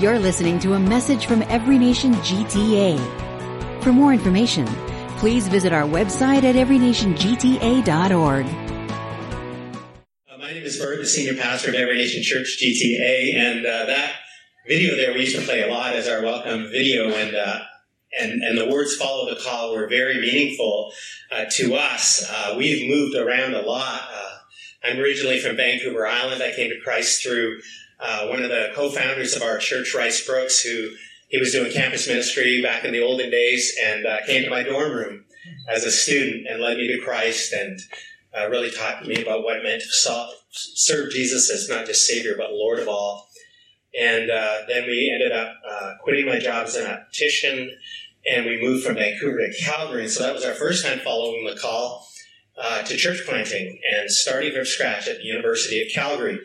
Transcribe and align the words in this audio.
You're 0.00 0.18
listening 0.18 0.58
to 0.58 0.72
a 0.72 0.80
message 0.80 1.26
from 1.26 1.42
Every 1.42 1.78
Nation 1.78 2.14
GTA. 2.14 2.98
For 3.80 3.92
more 3.92 4.12
information, 4.12 4.66
please 5.18 5.46
visit 5.46 5.72
our 5.72 5.84
website 5.84 6.42
at 6.42 6.56
everynationgta.org. 6.56 8.46
Uh, 10.28 10.36
my 10.36 10.52
name 10.52 10.64
is 10.64 10.80
Bert, 10.80 10.98
the 10.98 11.06
senior 11.06 11.40
pastor 11.40 11.68
of 11.68 11.76
Every 11.76 11.96
Nation 11.96 12.24
Church 12.24 12.60
GTA, 12.60 13.36
and 13.36 13.64
uh, 13.64 13.86
that 13.86 14.16
video 14.66 14.96
there 14.96 15.14
we 15.14 15.20
used 15.20 15.36
to 15.36 15.42
play 15.42 15.62
a 15.62 15.68
lot 15.68 15.94
as 15.94 16.08
our 16.08 16.22
welcome 16.22 16.68
video, 16.72 17.14
and 17.14 17.36
uh, 17.36 17.60
and 18.20 18.42
and 18.42 18.58
the 18.58 18.68
words 18.68 18.96
"follow 18.96 19.32
the 19.32 19.40
call" 19.40 19.76
were 19.76 19.86
very 19.86 20.20
meaningful 20.20 20.90
uh, 21.30 21.44
to 21.52 21.76
us. 21.76 22.28
Uh, 22.28 22.56
we've 22.58 22.90
moved 22.90 23.14
around 23.14 23.54
a 23.54 23.62
lot. 23.62 24.00
Uh, 24.12 24.38
I'm 24.82 24.98
originally 24.98 25.38
from 25.38 25.54
Vancouver 25.56 26.04
Island. 26.04 26.42
I 26.42 26.52
came 26.52 26.70
to 26.70 26.80
Christ 26.82 27.22
through 27.22 27.60
uh, 28.04 28.26
one 28.26 28.42
of 28.42 28.50
the 28.50 28.70
co-founders 28.74 29.34
of 29.34 29.42
our 29.42 29.56
church, 29.56 29.94
Rice 29.94 30.26
Broocks, 30.26 30.62
who 30.62 30.90
he 31.28 31.38
was 31.38 31.52
doing 31.52 31.72
campus 31.72 32.06
ministry 32.06 32.62
back 32.62 32.84
in 32.84 32.92
the 32.92 33.02
olden 33.02 33.30
days, 33.30 33.76
and 33.82 34.06
uh, 34.06 34.18
came 34.26 34.44
to 34.44 34.50
my 34.50 34.62
dorm 34.62 34.92
room 34.92 35.24
as 35.68 35.84
a 35.84 35.90
student 35.90 36.46
and 36.46 36.60
led 36.60 36.76
me 36.76 36.86
to 36.88 37.02
Christ, 37.02 37.52
and 37.54 37.80
uh, 38.36 38.48
really 38.50 38.70
taught 38.70 39.06
me 39.06 39.22
about 39.22 39.42
what 39.42 39.56
it 39.56 39.62
meant 39.62 39.82
to 39.82 40.28
serve 40.50 41.10
Jesus 41.10 41.50
as 41.50 41.68
not 41.68 41.86
just 41.86 42.06
Savior 42.06 42.34
but 42.36 42.52
Lord 42.52 42.78
of 42.78 42.88
all. 42.88 43.28
And 43.98 44.30
uh, 44.30 44.58
then 44.68 44.86
we 44.86 45.10
ended 45.12 45.32
up 45.32 45.54
uh, 45.68 45.92
quitting 46.02 46.26
my 46.26 46.38
job 46.38 46.66
as 46.66 46.76
an 46.76 46.90
optician, 46.90 47.70
and 48.30 48.44
we 48.44 48.60
moved 48.60 48.84
from 48.84 48.96
Vancouver 48.96 49.38
to 49.38 49.54
Calgary. 49.62 50.02
And 50.02 50.10
so 50.10 50.24
that 50.24 50.34
was 50.34 50.44
our 50.44 50.54
first 50.54 50.84
time 50.84 50.98
following 50.98 51.46
the 51.46 51.58
call 51.58 52.06
uh, 52.56 52.82
to 52.82 52.96
church 52.96 53.22
planting 53.26 53.78
and 53.92 54.10
starting 54.10 54.52
from 54.52 54.64
scratch 54.64 55.08
at 55.08 55.18
the 55.18 55.24
University 55.24 55.82
of 55.82 55.88
Calgary. 55.92 56.38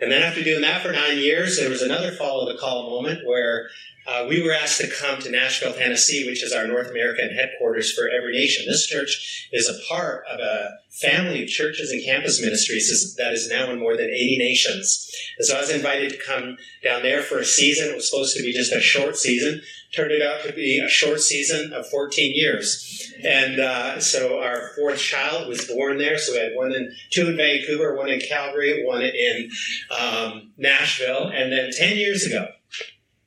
And 0.00 0.12
then 0.12 0.22
after 0.22 0.42
doing 0.42 0.62
that 0.62 0.82
for 0.82 0.92
nine 0.92 1.18
years, 1.18 1.58
there 1.58 1.70
was 1.70 1.82
another 1.82 2.12
follow 2.12 2.50
the 2.50 2.58
call 2.58 2.90
moment 2.90 3.26
where 3.26 3.68
uh, 4.06 4.24
we 4.28 4.40
were 4.40 4.52
asked 4.52 4.80
to 4.80 4.88
come 4.88 5.20
to 5.20 5.30
Nashville, 5.30 5.72
Tennessee, 5.72 6.26
which 6.26 6.44
is 6.44 6.52
our 6.52 6.66
North 6.66 6.90
American 6.90 7.30
headquarters 7.30 7.92
for 7.92 8.08
Every 8.08 8.34
Nation. 8.34 8.64
This 8.66 8.86
church 8.86 9.48
is 9.52 9.68
a 9.68 9.88
part 9.88 10.24
of 10.30 10.38
a 10.38 10.76
family 11.00 11.42
of 11.42 11.48
churches 11.48 11.90
and 11.90 12.04
campus 12.04 12.40
ministries 12.40 13.16
that 13.16 13.32
is 13.32 13.50
now 13.50 13.70
in 13.70 13.80
more 13.80 13.96
than 13.96 14.06
80 14.06 14.38
nations. 14.38 15.10
And 15.38 15.46
so 15.46 15.56
I 15.56 15.60
was 15.60 15.70
invited 15.70 16.12
to 16.12 16.24
come 16.24 16.56
down 16.84 17.02
there 17.02 17.22
for 17.22 17.38
a 17.38 17.44
season. 17.44 17.88
It 17.88 17.96
was 17.96 18.08
supposed 18.08 18.36
to 18.36 18.42
be 18.42 18.52
just 18.52 18.72
a 18.72 18.80
short 18.80 19.16
season. 19.16 19.60
Turned 19.96 20.12
it 20.12 20.22
out 20.22 20.44
to 20.44 20.52
be 20.52 20.78
a 20.78 20.88
short 20.88 21.20
season 21.20 21.72
of 21.72 21.88
14 21.88 22.32
years. 22.34 23.12
And 23.24 23.58
uh, 23.58 23.98
so 23.98 24.40
our 24.40 24.72
fourth 24.76 24.98
child 24.98 25.48
was 25.48 25.64
born 25.64 25.96
there. 25.96 26.18
So 26.18 26.32
we 26.32 26.38
had 26.38 26.52
one 26.54 26.72
in 26.72 26.94
two 27.10 27.28
in 27.30 27.36
Vancouver, 27.36 27.96
one 27.96 28.10
in 28.10 28.20
Calgary, 28.20 28.84
one 28.84 29.02
in 29.02 29.50
um, 29.98 30.52
Nashville. 30.58 31.28
And 31.28 31.50
then 31.50 31.70
10 31.72 31.96
years 31.96 32.26
ago, 32.26 32.48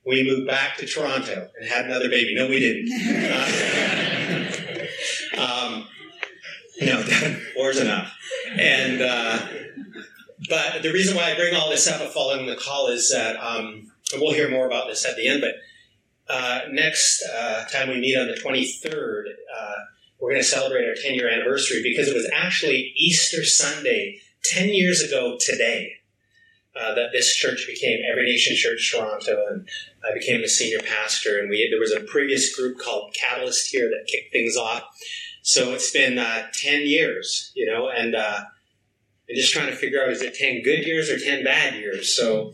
we 0.06 0.23
moved 0.23 0.47
back 0.47 0.78
to 0.78 0.86
Toronto 0.86 1.50
and 1.59 1.67
had 1.67 1.86
another 1.86 2.09
baby. 2.09 2.36
No, 2.36 2.47
we 2.47 2.59
didn't. 2.59 2.92
Uh, 5.38 5.42
um, 5.42 5.88
no, 6.81 7.03
war's 7.56 7.80
enough. 7.80 8.16
And 8.58 9.02
uh, 9.02 9.40
but 10.50 10.81
the 10.84 10.92
reason 10.92 11.16
why 11.16 11.31
I 11.31 11.36
bring 11.36 11.56
all 11.56 11.70
this 11.70 11.88
up 11.88 12.02
of 12.02 12.14
following 12.14 12.45
the 12.45 12.56
call 12.56 12.88
is 12.88 13.12
that 13.12 13.36
um, 13.38 13.92
we'll 14.14 14.34
hear 14.34 14.50
more 14.50 14.66
about 14.66 14.88
this 14.88 15.06
at 15.06 15.16
the 15.16 15.28
end. 15.28 15.42
But 15.42 15.56
uh, 16.30 16.61
next 16.69 17.23
uh, 17.23 17.66
time 17.66 17.89
we 17.89 17.99
meet 17.99 18.16
on 18.16 18.27
the 18.27 18.33
23rd, 18.33 19.23
uh, 19.58 19.73
we're 20.19 20.30
going 20.30 20.41
to 20.41 20.47
celebrate 20.47 20.88
our 20.88 20.95
10 21.02 21.16
year 21.16 21.30
anniversary 21.30 21.81
because 21.83 22.08
it 22.08 22.16
was 22.16 22.30
actually 22.33 22.94
Easter 22.95 23.44
Sunday 23.44 24.19
10 24.44 24.69
years 24.69 25.02
ago 25.02 25.38
today 25.39 25.94
uh, 26.80 26.94
that 26.94 27.11
this 27.11 27.35
church 27.35 27.66
became 27.67 28.00
Every 28.09 28.25
Nation 28.25 28.55
Church 28.55 28.91
Toronto, 28.91 29.45
and 29.50 29.67
I 30.03 30.13
became 30.13 30.41
the 30.41 30.47
senior 30.47 30.80
pastor. 30.80 31.39
And 31.39 31.50
we 31.50 31.67
there 31.69 31.80
was 31.80 31.94
a 31.94 32.02
previous 32.02 32.55
group 32.55 32.77
called 32.77 33.16
Catalyst 33.19 33.72
here 33.72 33.89
that 33.89 34.07
kicked 34.07 34.31
things 34.31 34.55
off. 34.55 34.83
So 35.41 35.73
it's 35.73 35.91
been 35.91 36.19
uh, 36.19 36.47
ten 36.53 36.84
years, 36.84 37.51
you 37.56 37.66
know, 37.66 37.90
and 37.90 38.16
I'm 38.16 38.46
just 39.35 39.51
trying 39.51 39.69
to 39.69 39.75
figure 39.75 40.01
out 40.01 40.09
is 40.09 40.22
it 40.22 40.35
ten 40.35 40.61
good 40.61 40.85
years 40.85 41.09
or 41.09 41.17
ten 41.17 41.44
bad 41.44 41.75
years? 41.75 42.16
So 42.16 42.53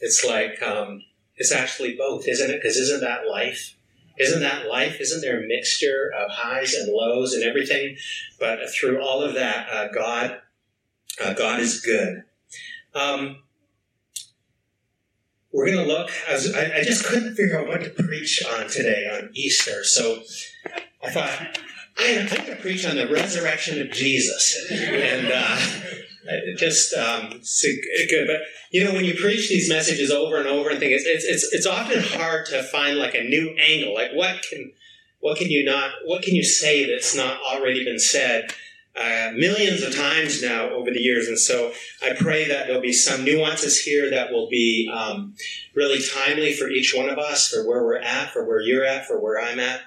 it's 0.00 0.24
like 0.24 0.62
um, 0.62 1.02
it's 1.36 1.52
actually 1.52 1.96
both, 1.96 2.26
isn't 2.28 2.50
it? 2.50 2.60
Because 2.60 2.76
isn't 2.76 3.00
that 3.00 3.26
life? 3.28 3.76
Isn't 4.18 4.40
that 4.40 4.66
life? 4.66 5.00
Isn't 5.00 5.20
there 5.20 5.44
a 5.44 5.46
mixture 5.46 6.10
of 6.18 6.30
highs 6.30 6.72
and 6.74 6.90
lows 6.92 7.34
and 7.34 7.44
everything? 7.44 7.96
But 8.40 8.70
through 8.70 9.02
all 9.02 9.22
of 9.22 9.34
that, 9.34 9.68
uh, 9.68 9.88
God, 9.88 10.40
uh, 11.22 11.34
God 11.34 11.60
is 11.60 11.80
good. 11.80 12.24
Um, 12.94 13.42
we're 15.52 15.66
going 15.66 15.86
to 15.86 15.92
look. 15.92 16.10
I, 16.28 16.32
I, 16.32 16.78
I, 16.80 16.82
just 16.82 17.04
couldn't 17.04 17.34
figure 17.34 17.58
out 17.58 17.66
what 17.66 17.82
to 17.82 17.90
preach 17.90 18.42
on 18.44 18.68
today 18.68 19.06
on 19.10 19.30
Easter, 19.34 19.84
so 19.84 20.22
I 21.02 21.10
thought 21.10 21.58
I, 21.98 22.04
am 22.04 22.28
going 22.28 22.44
to 22.44 22.56
preach 22.56 22.86
on 22.86 22.96
the 22.96 23.08
resurrection 23.08 23.80
of 23.80 23.90
Jesus, 23.90 24.70
and 24.70 25.28
uh, 25.32 25.58
just 26.56 26.94
um, 26.94 27.40
good. 28.10 28.26
But 28.26 28.40
you 28.70 28.84
know, 28.84 28.92
when 28.92 29.04
you 29.04 29.14
preach 29.14 29.48
these 29.48 29.68
messages 29.68 30.10
over 30.10 30.36
and 30.36 30.46
over 30.46 30.70
and 30.70 30.78
things, 30.78 31.02
it's, 31.04 31.24
it's 31.24 31.52
it's 31.52 31.66
often 31.66 32.02
hard 32.02 32.46
to 32.46 32.62
find 32.62 32.98
like 32.98 33.14
a 33.14 33.22
new 33.22 33.54
angle. 33.58 33.94
Like 33.94 34.12
what 34.12 34.44
can 34.48 34.72
what 35.20 35.38
can 35.38 35.50
you 35.50 35.64
not 35.64 35.90
what 36.04 36.22
can 36.22 36.34
you 36.34 36.44
say 36.44 36.88
that's 36.88 37.16
not 37.16 37.40
already 37.42 37.84
been 37.84 37.98
said? 37.98 38.52
uh, 38.98 39.30
millions 39.34 39.82
of 39.82 39.94
times 39.94 40.42
now 40.42 40.70
over 40.70 40.90
the 40.90 41.00
years. 41.00 41.28
And 41.28 41.38
so 41.38 41.72
I 42.02 42.14
pray 42.18 42.48
that 42.48 42.66
there'll 42.66 42.80
be 42.80 42.92
some 42.92 43.24
nuances 43.24 43.78
here 43.78 44.10
that 44.10 44.32
will 44.32 44.48
be 44.48 44.90
um, 44.92 45.34
really 45.74 46.00
timely 46.02 46.54
for 46.54 46.68
each 46.68 46.94
one 46.96 47.08
of 47.08 47.18
us, 47.18 47.48
for 47.48 47.66
where 47.66 47.84
we're 47.84 47.98
at, 47.98 48.30
for 48.30 48.46
where 48.46 48.60
you're 48.60 48.84
at, 48.84 49.06
for 49.06 49.20
where 49.20 49.40
I'm 49.40 49.60
at 49.60 49.80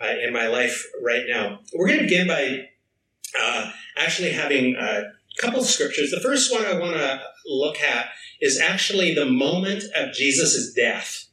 uh, 0.00 0.14
in 0.24 0.32
my 0.32 0.48
life 0.48 0.84
right 1.02 1.24
now. 1.28 1.60
We're 1.72 1.86
going 1.86 2.00
to 2.00 2.04
begin 2.04 2.26
by 2.26 2.68
uh, 3.40 3.70
actually 3.96 4.32
having 4.32 4.74
a 4.74 5.12
couple 5.38 5.60
of 5.60 5.66
scriptures. 5.66 6.10
The 6.10 6.20
first 6.20 6.52
one 6.52 6.64
I 6.64 6.78
want 6.78 6.96
to 6.96 7.20
look 7.46 7.80
at 7.80 8.10
is 8.40 8.60
actually 8.60 9.14
the 9.14 9.26
moment 9.26 9.84
of 9.94 10.12
Jesus' 10.12 10.72
death. 10.74 11.26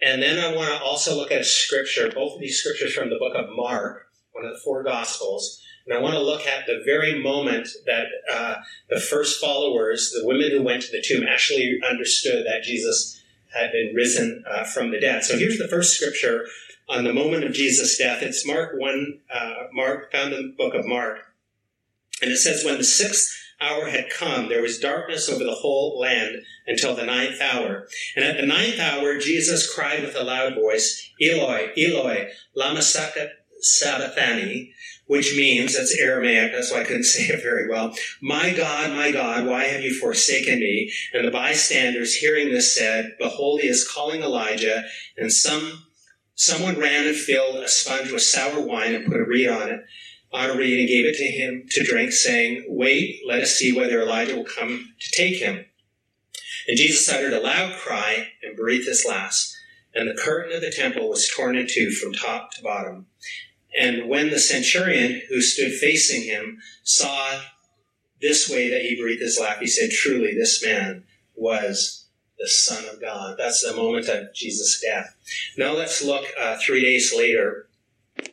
And 0.00 0.22
then 0.22 0.38
I 0.38 0.54
want 0.54 0.70
to 0.70 0.84
also 0.84 1.16
look 1.16 1.32
at 1.32 1.40
a 1.40 1.44
scripture, 1.44 2.10
both 2.14 2.34
of 2.34 2.40
these 2.40 2.58
scriptures 2.58 2.94
from 2.94 3.10
the 3.10 3.18
book 3.18 3.34
of 3.34 3.46
Mark, 3.56 4.06
one 4.32 4.44
of 4.44 4.52
the 4.52 4.60
four 4.60 4.84
gospels, 4.84 5.60
and 5.88 5.96
I 5.96 6.02
want 6.02 6.14
to 6.14 6.20
look 6.20 6.46
at 6.46 6.66
the 6.66 6.82
very 6.84 7.22
moment 7.22 7.68
that 7.86 8.06
uh, 8.30 8.56
the 8.90 9.00
first 9.00 9.40
followers, 9.40 10.10
the 10.10 10.26
women 10.26 10.50
who 10.50 10.62
went 10.62 10.82
to 10.82 10.92
the 10.92 11.02
tomb, 11.02 11.24
actually 11.26 11.80
understood 11.88 12.44
that 12.46 12.62
Jesus 12.62 13.22
had 13.56 13.72
been 13.72 13.94
risen 13.94 14.44
uh, 14.46 14.64
from 14.64 14.90
the 14.90 15.00
dead. 15.00 15.24
So 15.24 15.38
here's 15.38 15.56
the 15.56 15.66
first 15.66 15.96
scripture 15.96 16.46
on 16.90 17.04
the 17.04 17.14
moment 17.14 17.44
of 17.44 17.54
Jesus' 17.54 17.96
death. 17.96 18.22
It's 18.22 18.46
Mark 18.46 18.72
1, 18.76 19.20
uh, 19.32 19.54
Mark, 19.72 20.12
found 20.12 20.34
in 20.34 20.48
the 20.48 20.54
book 20.58 20.74
of 20.74 20.86
Mark. 20.86 21.20
And 22.22 22.30
it 22.30 22.38
says, 22.38 22.64
When 22.64 22.78
the 22.78 22.84
sixth 22.84 23.34
hour 23.60 23.88
had 23.88 24.10
come, 24.10 24.48
there 24.48 24.62
was 24.62 24.78
darkness 24.78 25.28
over 25.28 25.44
the 25.44 25.54
whole 25.54 25.98
land 25.98 26.36
until 26.66 26.94
the 26.94 27.04
ninth 27.04 27.40
hour. 27.40 27.88
And 28.16 28.24
at 28.24 28.36
the 28.36 28.46
ninth 28.46 28.78
hour, 28.78 29.18
Jesus 29.18 29.72
cried 29.72 30.02
with 30.02 30.16
a 30.16 30.22
loud 30.22 30.54
voice, 30.54 31.10
Eloi, 31.20 31.72
Eloi, 31.76 32.30
lama 32.54 32.82
sabachthani, 33.60 34.72
which 35.06 35.34
means, 35.36 35.76
that's 35.76 35.98
Aramaic, 35.98 36.52
that's 36.52 36.70
why 36.70 36.82
I 36.82 36.84
couldn't 36.84 37.04
say 37.04 37.24
it 37.24 37.42
very 37.42 37.68
well. 37.68 37.94
My 38.22 38.52
God, 38.52 38.92
my 38.92 39.10
God, 39.10 39.46
why 39.46 39.64
have 39.64 39.82
you 39.82 39.98
forsaken 39.98 40.60
me? 40.60 40.92
And 41.12 41.26
the 41.26 41.32
bystanders 41.32 42.14
hearing 42.14 42.50
this 42.50 42.74
said, 42.74 43.16
Behold, 43.18 43.60
he 43.62 43.68
is 43.68 43.88
calling 43.88 44.22
Elijah. 44.22 44.84
And 45.16 45.32
some, 45.32 45.84
someone 46.34 46.78
ran 46.78 47.06
and 47.06 47.16
filled 47.16 47.56
a 47.56 47.68
sponge 47.68 48.12
with 48.12 48.22
sour 48.22 48.60
wine 48.60 48.94
and 48.94 49.06
put 49.06 49.16
a 49.16 49.24
reed 49.24 49.48
on 49.48 49.70
it, 49.70 49.80
and 50.32 50.88
gave 50.88 51.06
it 51.06 51.16
to 51.16 51.24
him 51.24 51.64
to 51.70 51.84
drink, 51.84 52.12
saying, 52.12 52.64
Wait, 52.68 53.20
let 53.26 53.40
us 53.40 53.52
see 53.52 53.72
whether 53.72 54.00
Elijah 54.00 54.36
will 54.36 54.44
come 54.44 54.94
to 55.00 55.10
take 55.10 55.36
him. 55.36 55.64
And 56.66 56.76
Jesus 56.76 57.08
uttered 57.08 57.32
a 57.32 57.40
loud 57.40 57.76
cry 57.78 58.28
and 58.42 58.56
breathed 58.56 58.86
his 58.86 59.06
last. 59.08 59.56
And 59.94 60.08
the 60.08 60.20
curtain 60.20 60.54
of 60.54 60.60
the 60.60 60.70
temple 60.70 61.08
was 61.08 61.28
torn 61.28 61.56
in 61.56 61.66
two 61.66 61.90
from 61.90 62.12
top 62.12 62.52
to 62.52 62.62
bottom. 62.62 63.06
And 63.78 64.08
when 64.08 64.30
the 64.30 64.38
centurion 64.38 65.22
who 65.28 65.40
stood 65.40 65.72
facing 65.72 66.22
him 66.22 66.58
saw 66.82 67.40
this 68.20 68.50
way 68.50 68.68
that 68.70 68.82
he 68.82 69.00
breathed 69.00 69.22
his 69.22 69.38
last, 69.40 69.60
he 69.60 69.66
said, 69.66 69.90
Truly, 69.90 70.34
this 70.34 70.62
man 70.64 71.04
was 71.34 72.06
the 72.38 72.48
Son 72.48 72.84
of 72.92 73.00
God. 73.00 73.36
That's 73.38 73.62
the 73.62 73.76
moment 73.76 74.08
of 74.08 74.34
Jesus' 74.34 74.80
death. 74.80 75.16
Now 75.56 75.72
let's 75.72 76.02
look 76.02 76.26
uh, 76.38 76.58
three 76.64 76.82
days 76.82 77.14
later 77.16 77.67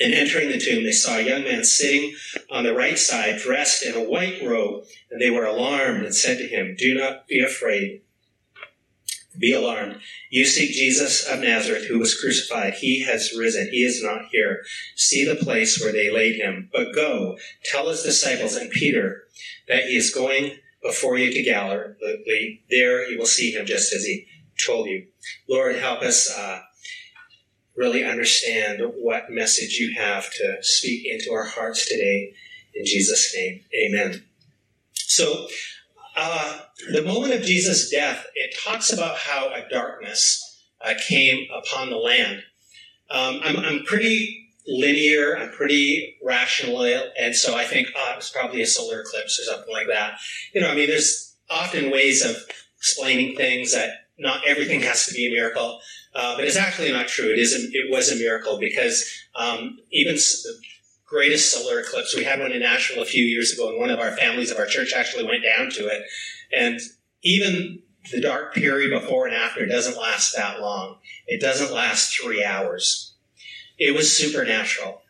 And 0.00 0.14
entering 0.14 0.48
the 0.48 0.58
tomb, 0.58 0.82
they 0.82 0.92
saw 0.92 1.18
a 1.18 1.22
young 1.22 1.44
man 1.44 1.62
sitting 1.62 2.14
on 2.50 2.64
the 2.64 2.74
right 2.74 2.98
side, 2.98 3.38
dressed 3.38 3.84
in 3.84 3.94
a 3.94 4.02
white 4.02 4.42
robe, 4.42 4.84
and 5.10 5.20
they 5.20 5.30
were 5.30 5.44
alarmed 5.44 6.04
and 6.04 6.14
said 6.14 6.38
to 6.38 6.48
him, 6.48 6.74
Do 6.78 6.94
not 6.94 7.28
be 7.28 7.40
afraid. 7.40 8.00
Be 9.38 9.52
alarmed. 9.52 10.00
You 10.30 10.44
seek 10.44 10.72
Jesus 10.72 11.28
of 11.28 11.40
Nazareth, 11.40 11.86
who 11.86 11.98
was 11.98 12.18
crucified. 12.18 12.74
He 12.74 13.04
has 13.04 13.36
risen. 13.36 13.68
He 13.70 13.84
is 13.84 14.02
not 14.02 14.28
here. 14.32 14.64
See 14.96 15.24
the 15.24 15.36
place 15.36 15.80
where 15.80 15.92
they 15.92 16.10
laid 16.10 16.36
him. 16.36 16.68
But 16.72 16.94
go, 16.94 17.36
tell 17.64 17.88
his 17.88 18.02
disciples 18.02 18.56
and 18.56 18.70
Peter 18.70 19.24
that 19.68 19.84
he 19.84 19.96
is 19.96 20.12
going 20.12 20.56
before 20.82 21.18
you 21.18 21.32
to 21.32 21.42
Galilee. 21.42 22.60
There 22.70 23.08
you 23.08 23.18
will 23.18 23.26
see 23.26 23.52
him 23.52 23.66
just 23.66 23.92
as 23.92 24.04
he 24.04 24.26
told 24.66 24.88
you. 24.88 25.06
Lord, 25.48 25.76
help 25.76 26.02
us 26.02 26.30
uh, 26.36 26.60
really 27.80 28.04
understand 28.04 28.82
what 28.98 29.30
message 29.30 29.78
you 29.78 29.94
have 29.98 30.30
to 30.30 30.58
speak 30.60 31.06
into 31.06 31.32
our 31.32 31.46
hearts 31.46 31.88
today. 31.88 32.34
In 32.74 32.84
Jesus' 32.84 33.34
name, 33.34 33.62
amen. 33.74 34.22
So, 34.92 35.48
uh, 36.14 36.58
the 36.92 37.02
moment 37.02 37.32
of 37.32 37.42
Jesus' 37.42 37.88
death, 37.88 38.26
it 38.34 38.54
talks 38.62 38.92
about 38.92 39.16
how 39.16 39.48
a 39.48 39.66
darkness 39.70 40.62
uh, 40.84 40.92
came 41.08 41.48
upon 41.50 41.88
the 41.88 41.96
land. 41.96 42.42
Um, 43.10 43.40
I'm, 43.42 43.56
I'm, 43.56 43.82
pretty 43.84 44.50
linear, 44.66 45.38
I'm 45.38 45.50
pretty 45.50 46.18
rational, 46.22 46.82
and 47.18 47.34
so 47.34 47.56
I 47.56 47.64
think, 47.64 47.88
oh, 47.96 48.10
it 48.12 48.16
was 48.16 48.30
probably 48.30 48.60
a 48.60 48.66
solar 48.66 49.00
eclipse 49.00 49.40
or 49.40 49.44
something 49.44 49.72
like 49.72 49.88
that. 49.88 50.18
You 50.54 50.60
know, 50.60 50.68
I 50.68 50.74
mean, 50.74 50.88
there's 50.88 51.34
often 51.48 51.90
ways 51.90 52.24
of 52.24 52.36
explaining 52.76 53.36
things 53.36 53.72
that 53.72 54.06
not 54.18 54.46
everything 54.46 54.82
has 54.82 55.06
to 55.06 55.14
be 55.14 55.26
a 55.26 55.30
miracle, 55.30 55.80
uh, 56.14 56.36
but 56.36 56.44
it's 56.44 56.56
actually 56.56 56.92
not 56.92 57.08
true. 57.08 57.32
It 57.32 57.38
is. 57.38 57.54
A, 57.54 57.68
it 57.72 57.90
was 57.90 58.10
a 58.10 58.16
miracle 58.16 58.58
because 58.58 59.08
um, 59.34 59.78
even 59.90 60.14
the 60.14 60.54
greatest 61.06 61.52
solar 61.52 61.80
eclipse, 61.80 62.16
we 62.16 62.24
had 62.24 62.40
one 62.40 62.52
in 62.52 62.60
Nashville 62.60 63.02
a 63.02 63.06
few 63.06 63.24
years 63.24 63.52
ago, 63.52 63.68
and 63.68 63.78
one 63.78 63.90
of 63.90 64.00
our 64.00 64.16
families 64.16 64.50
of 64.50 64.58
our 64.58 64.66
church 64.66 64.92
actually 64.92 65.24
went 65.24 65.44
down 65.44 65.70
to 65.70 65.86
it, 65.86 66.02
and 66.56 66.80
even 67.22 67.82
the 68.10 68.20
dark 68.20 68.54
period 68.54 68.90
before 68.90 69.26
and 69.26 69.36
after 69.36 69.66
doesn't 69.66 69.98
last 69.98 70.34
that 70.34 70.60
long. 70.60 70.98
It 71.26 71.40
doesn't 71.40 71.72
last 71.72 72.16
three 72.16 72.44
hours. 72.44 73.14
It 73.78 73.94
was 73.94 74.16
supernatural. 74.16 75.02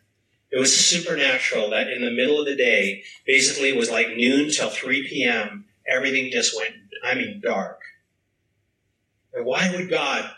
It 0.51 0.59
was 0.59 0.75
supernatural 0.75 1.69
that 1.69 1.87
in 1.87 2.03
the 2.03 2.11
middle 2.11 2.39
of 2.39 2.45
the 2.45 2.55
day, 2.55 3.03
basically 3.25 3.69
it 3.69 3.77
was 3.77 3.89
like 3.89 4.17
noon 4.17 4.51
till 4.51 4.69
3 4.69 5.07
p.m., 5.07 5.65
everything 5.87 6.29
just 6.31 6.55
went, 6.55 6.75
I 7.03 7.15
mean, 7.15 7.41
dark. 7.41 7.79
And 9.33 9.45
why 9.45 9.71
would 9.73 9.89
God 9.89 10.29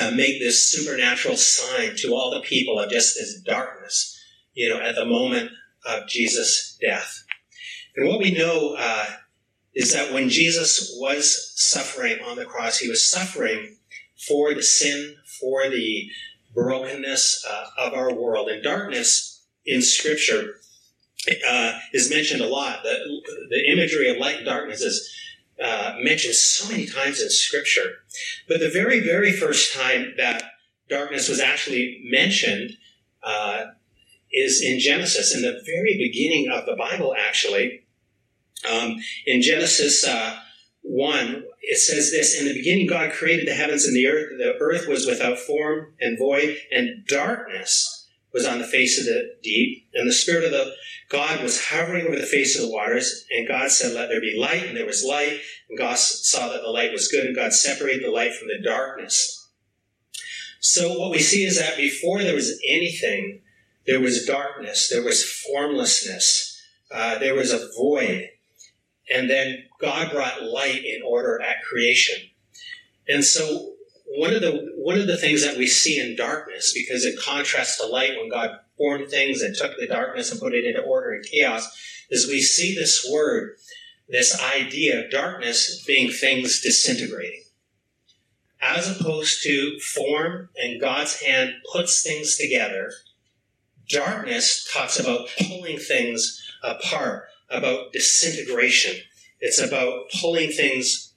uh, 0.00 0.10
make 0.10 0.40
this 0.40 0.70
supernatural 0.70 1.36
sign 1.36 1.96
to 1.96 2.14
all 2.14 2.30
the 2.30 2.40
people 2.40 2.78
of 2.78 2.90
just 2.90 3.16
this 3.16 3.40
darkness, 3.40 4.18
you 4.54 4.68
know, 4.68 4.80
at 4.80 4.94
the 4.94 5.04
moment 5.04 5.50
of 5.86 6.08
Jesus' 6.08 6.78
death? 6.80 7.24
And 7.96 8.08
what 8.08 8.20
we 8.20 8.32
know 8.32 8.74
uh, 8.78 9.06
is 9.74 9.92
that 9.92 10.12
when 10.12 10.28
Jesus 10.28 10.96
was 10.98 11.52
suffering 11.56 12.18
on 12.24 12.36
the 12.36 12.44
cross, 12.44 12.78
he 12.78 12.88
was 12.88 13.08
suffering 13.08 13.76
for 14.26 14.54
the 14.54 14.62
sin, 14.62 15.16
for 15.40 15.68
the 15.68 16.08
brokenness 16.54 17.44
uh, 17.48 17.66
of 17.78 17.94
our 17.94 18.14
world. 18.14 18.48
And 18.48 18.62
darkness 18.62 19.44
in 19.64 19.82
Scripture 19.82 20.56
uh, 21.48 21.78
is 21.92 22.10
mentioned 22.10 22.40
a 22.40 22.46
lot. 22.46 22.82
The, 22.82 22.98
the 23.50 23.72
imagery 23.72 24.10
of 24.10 24.18
light 24.18 24.36
and 24.36 24.46
darkness 24.46 24.80
is 24.80 25.08
uh, 25.62 25.96
mentioned 26.00 26.34
so 26.34 26.68
many 26.70 26.86
times 26.86 27.20
in 27.20 27.30
Scripture. 27.30 27.96
But 28.48 28.60
the 28.60 28.70
very, 28.70 29.00
very 29.00 29.32
first 29.32 29.74
time 29.74 30.14
that 30.18 30.42
darkness 30.88 31.28
was 31.28 31.40
actually 31.40 32.02
mentioned 32.10 32.72
uh, 33.22 33.66
is 34.32 34.62
in 34.62 34.80
Genesis, 34.80 35.34
in 35.34 35.42
the 35.42 35.60
very 35.64 35.96
beginning 35.98 36.50
of 36.50 36.66
the 36.66 36.76
Bible, 36.76 37.14
actually. 37.18 37.84
Um, 38.70 38.96
in 39.26 39.42
Genesis 39.42 40.06
uh, 40.06 40.38
1, 40.82 41.44
it 41.62 41.78
says 41.78 42.10
this 42.10 42.40
In 42.40 42.46
the 42.46 42.54
beginning, 42.54 42.86
God 42.86 43.12
created 43.12 43.46
the 43.46 43.54
heavens 43.54 43.84
and 43.84 43.94
the 43.94 44.06
earth. 44.06 44.30
The 44.38 44.54
earth 44.60 44.88
was 44.88 45.06
without 45.06 45.38
form 45.38 45.94
and 46.00 46.18
void, 46.18 46.56
and 46.70 47.06
darkness 47.06 47.91
was 48.32 48.46
on 48.46 48.58
the 48.58 48.66
face 48.66 48.98
of 48.98 49.04
the 49.04 49.36
deep. 49.42 49.88
And 49.94 50.08
the 50.08 50.14
Spirit 50.14 50.44
of 50.44 50.50
the 50.52 50.74
God 51.08 51.42
was 51.42 51.66
hovering 51.66 52.06
over 52.06 52.16
the 52.16 52.22
face 52.22 52.56
of 52.56 52.62
the 52.62 52.72
waters. 52.72 53.24
And 53.30 53.46
God 53.46 53.70
said, 53.70 53.94
Let 53.94 54.08
there 54.08 54.20
be 54.20 54.38
light. 54.38 54.64
And 54.64 54.76
there 54.76 54.86
was 54.86 55.04
light. 55.04 55.40
And 55.68 55.78
God 55.78 55.98
saw 55.98 56.48
that 56.48 56.62
the 56.62 56.70
light 56.70 56.92
was 56.92 57.08
good. 57.08 57.26
And 57.26 57.36
God 57.36 57.52
separated 57.52 58.04
the 58.04 58.10
light 58.10 58.34
from 58.34 58.48
the 58.48 58.62
darkness. 58.62 59.50
So 60.60 60.98
what 60.98 61.10
we 61.10 61.18
see 61.18 61.44
is 61.44 61.58
that 61.58 61.76
before 61.76 62.22
there 62.22 62.36
was 62.36 62.60
anything, 62.68 63.40
there 63.84 64.00
was 64.00 64.24
darkness, 64.24 64.88
there 64.88 65.02
was 65.02 65.24
formlessness, 65.24 66.62
uh, 66.94 67.18
there 67.18 67.34
was 67.34 67.52
a 67.52 67.68
void. 67.76 68.28
And 69.12 69.28
then 69.28 69.64
God 69.80 70.12
brought 70.12 70.44
light 70.44 70.84
in 70.84 71.02
order 71.02 71.42
at 71.42 71.64
creation. 71.64 72.30
And 73.08 73.24
so 73.24 73.71
one 74.16 74.34
of 74.34 74.42
the 74.42 74.72
one 74.76 74.98
of 74.98 75.06
the 75.06 75.16
things 75.16 75.42
that 75.44 75.56
we 75.56 75.66
see 75.66 75.98
in 75.98 76.16
darkness, 76.16 76.72
because 76.74 77.04
in 77.04 77.16
contrast 77.22 77.80
to 77.80 77.86
light, 77.86 78.16
when 78.18 78.28
God 78.28 78.58
formed 78.76 79.08
things 79.08 79.42
and 79.42 79.54
took 79.54 79.78
the 79.78 79.86
darkness 79.86 80.30
and 80.30 80.40
put 80.40 80.54
it 80.54 80.64
into 80.64 80.82
order 80.82 81.12
and 81.12 81.24
chaos, 81.24 81.68
is 82.10 82.28
we 82.28 82.40
see 82.40 82.74
this 82.74 83.08
word, 83.10 83.56
this 84.08 84.40
idea 84.42 85.04
of 85.04 85.10
darkness 85.10 85.84
being 85.86 86.10
things 86.10 86.60
disintegrating. 86.60 87.42
As 88.60 88.88
opposed 88.88 89.42
to 89.42 89.78
form 89.80 90.50
and 90.56 90.80
God's 90.80 91.20
hand 91.20 91.54
puts 91.72 92.02
things 92.02 92.36
together, 92.36 92.92
darkness 93.88 94.70
talks 94.72 94.98
about 94.98 95.28
pulling 95.38 95.78
things 95.78 96.40
apart 96.62 97.24
about 97.50 97.92
disintegration. 97.92 98.96
It's 99.40 99.60
about 99.60 100.10
pulling 100.20 100.50
things 100.50 101.11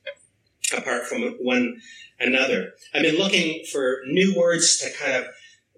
apart 0.74 1.06
from 1.06 1.22
one 1.40 1.82
another. 2.20 2.74
I've 2.94 3.04
been 3.04 3.18
looking 3.18 3.66
for 3.66 4.02
new 4.08 4.36
words 4.36 4.78
to 4.80 4.92
kind 4.92 5.14
of 5.14 5.26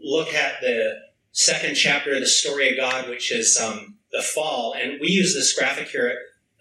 look 0.02 0.34
at 0.34 0.62
the 0.62 1.00
second 1.32 1.76
chapter 1.76 2.14
of 2.14 2.20
the 2.20 2.28
story 2.28 2.72
of 2.72 2.78
God, 2.78 3.10
which 3.10 3.32
is 3.32 3.60
um, 3.60 3.96
the 4.12 4.22
fall. 4.22 4.74
And 4.74 5.00
we 5.02 5.10
use 5.10 5.34
this 5.34 5.54
graphic 5.54 5.90
here 5.90 6.08
at 6.08 6.16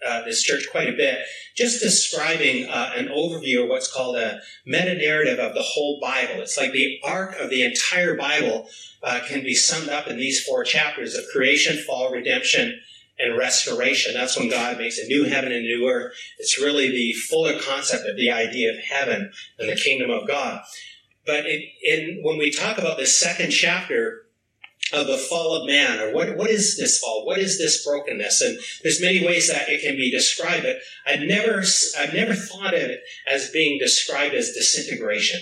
uh, 0.05 0.25
this 0.25 0.43
church 0.43 0.67
quite 0.71 0.89
a 0.89 0.95
bit, 0.95 1.19
just 1.55 1.81
describing 1.81 2.69
uh, 2.69 2.91
an 2.95 3.07
overview 3.07 3.63
of 3.63 3.69
what's 3.69 3.91
called 3.91 4.15
a 4.15 4.39
meta 4.65 4.93
narrative 4.93 5.39
of 5.39 5.55
the 5.55 5.63
whole 5.63 5.99
Bible. 5.99 6.41
It's 6.41 6.57
like 6.57 6.71
the 6.71 6.99
arc 7.03 7.39
of 7.39 7.49
the 7.49 7.63
entire 7.63 8.15
Bible 8.15 8.67
uh, 9.01 9.21
can 9.27 9.41
be 9.41 9.55
summed 9.55 9.89
up 9.89 10.07
in 10.07 10.17
these 10.17 10.43
four 10.43 10.63
chapters 10.63 11.15
of 11.15 11.25
creation, 11.33 11.77
fall, 11.77 12.11
redemption, 12.11 12.79
and 13.19 13.37
restoration. 13.37 14.13
That's 14.13 14.37
when 14.37 14.49
God 14.49 14.77
makes 14.77 14.99
a 14.99 15.07
new 15.07 15.25
heaven 15.25 15.51
and 15.51 15.65
a 15.65 15.67
new 15.67 15.89
earth. 15.89 16.13
It's 16.37 16.61
really 16.61 16.89
the 16.89 17.13
fuller 17.13 17.59
concept 17.59 18.07
of 18.07 18.15
the 18.15 18.31
idea 18.31 18.71
of 18.71 18.79
heaven 18.79 19.31
and 19.57 19.69
the 19.69 19.75
kingdom 19.75 20.09
of 20.11 20.27
God. 20.27 20.61
But 21.25 21.45
it, 21.45 21.63
in, 21.83 22.21
when 22.23 22.37
we 22.37 22.51
talk 22.51 22.77
about 22.77 22.97
the 22.97 23.05
second 23.05 23.51
chapter 23.51 24.23
of 24.93 25.07
the 25.07 25.17
fall 25.17 25.55
of 25.55 25.67
man, 25.67 25.99
or 25.99 26.13
what, 26.13 26.37
what 26.37 26.49
is 26.49 26.77
this 26.77 26.99
fall? 26.99 27.25
What 27.25 27.39
is 27.39 27.57
this 27.57 27.85
brokenness? 27.85 28.41
And 28.41 28.57
there's 28.83 29.01
many 29.01 29.25
ways 29.25 29.49
that 29.49 29.67
it 29.67 29.81
can 29.81 29.97
be 29.97 30.09
described, 30.09 30.63
but 30.63 30.77
I've 31.05 31.27
never, 31.27 31.63
I've 31.99 32.13
never 32.13 32.33
thought 32.33 32.73
of 32.73 32.81
it 32.81 33.01
as 33.29 33.49
being 33.49 33.79
described 33.79 34.33
as 34.33 34.53
disintegration. 34.53 35.41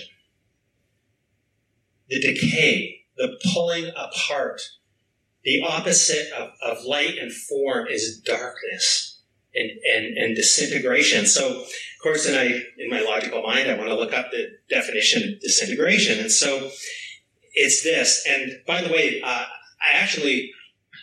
The 2.08 2.20
decay, 2.20 3.02
the 3.16 3.38
pulling 3.52 3.92
apart 3.96 4.62
the 5.46 5.62
opposite 5.62 6.30
of, 6.32 6.50
of 6.60 6.84
light 6.84 7.16
and 7.18 7.32
form 7.32 7.86
is 7.88 8.20
darkness 8.20 9.20
and, 9.54 9.70
and, 9.94 10.18
and 10.18 10.36
disintegration. 10.36 11.24
So, 11.24 11.60
of 11.60 11.68
course, 12.02 12.28
in, 12.28 12.34
I, 12.34 12.62
in 12.78 12.90
my 12.90 13.00
logical 13.00 13.42
mind, 13.42 13.70
I 13.70 13.76
want 13.76 13.88
to 13.88 13.94
look 13.94 14.12
up 14.12 14.32
the 14.32 14.48
definition 14.68 15.22
of 15.22 15.40
disintegration. 15.40 16.18
And 16.18 16.32
so 16.32 16.70
it's 17.54 17.84
this. 17.84 18.26
And 18.28 18.60
by 18.66 18.82
the 18.82 18.92
way, 18.92 19.22
uh, 19.24 19.44
I 19.80 19.96
actually 19.98 20.50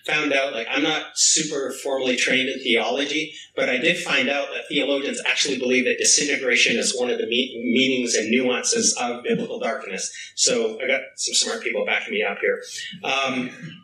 found 0.05 0.33
out, 0.33 0.51
like, 0.51 0.67
I'm 0.69 0.83
not 0.83 1.05
super 1.15 1.71
formally 1.81 2.17
trained 2.17 2.49
in 2.49 2.59
theology, 2.59 3.33
but 3.55 3.69
I 3.69 3.77
did 3.77 3.97
find 3.97 4.27
out 4.27 4.49
that 4.53 4.67
theologians 4.67 5.21
actually 5.25 5.57
believe 5.57 5.85
that 5.85 5.97
disintegration 5.97 6.75
is 6.75 6.99
one 6.99 7.09
of 7.09 7.17
the 7.17 7.27
me- 7.27 7.61
meanings 7.73 8.15
and 8.15 8.29
nuances 8.29 8.93
of 8.99 9.23
biblical 9.23 9.59
darkness. 9.59 10.11
So 10.35 10.81
I 10.81 10.87
got 10.87 11.01
some 11.15 11.33
smart 11.33 11.63
people 11.63 11.85
backing 11.85 12.13
me 12.13 12.23
up 12.23 12.39
here. 12.39 12.61
Um, 13.05 13.82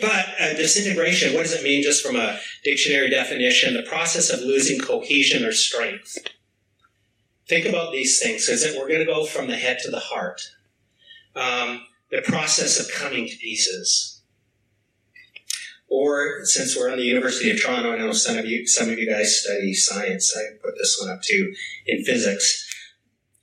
but 0.00 0.26
uh, 0.40 0.54
disintegration, 0.54 1.34
what 1.34 1.42
does 1.42 1.54
it 1.54 1.64
mean 1.64 1.82
just 1.82 2.04
from 2.04 2.16
a 2.16 2.38
dictionary 2.64 3.10
definition? 3.10 3.74
The 3.74 3.82
process 3.82 4.30
of 4.30 4.40
losing 4.40 4.78
cohesion 4.78 5.44
or 5.44 5.52
strength. 5.52 6.18
Think 7.48 7.66
about 7.66 7.92
these 7.92 8.20
things 8.22 8.46
because 8.46 8.64
we're 8.76 8.88
going 8.88 9.00
to 9.00 9.12
go 9.12 9.24
from 9.24 9.48
the 9.48 9.56
head 9.56 9.78
to 9.82 9.90
the 9.90 9.98
heart. 9.98 10.40
Um, 11.34 11.82
the 12.10 12.22
process 12.22 12.78
of 12.78 12.92
coming 12.92 13.26
to 13.26 13.36
pieces. 13.36 14.22
Or 15.88 16.44
since 16.44 16.76
we're 16.76 16.90
on 16.90 16.98
the 16.98 17.04
University 17.04 17.50
of 17.50 17.60
Toronto, 17.60 17.92
I 17.92 17.98
know 17.98 18.12
some 18.12 18.38
of 18.38 18.46
you 18.46 18.66
some 18.66 18.88
of 18.88 18.98
you 18.98 19.10
guys 19.10 19.42
study 19.42 19.74
science. 19.74 20.32
I 20.36 20.56
put 20.62 20.78
this 20.78 21.00
one 21.00 21.10
up 21.10 21.22
too 21.22 21.52
in 21.86 22.04
physics. 22.04 22.69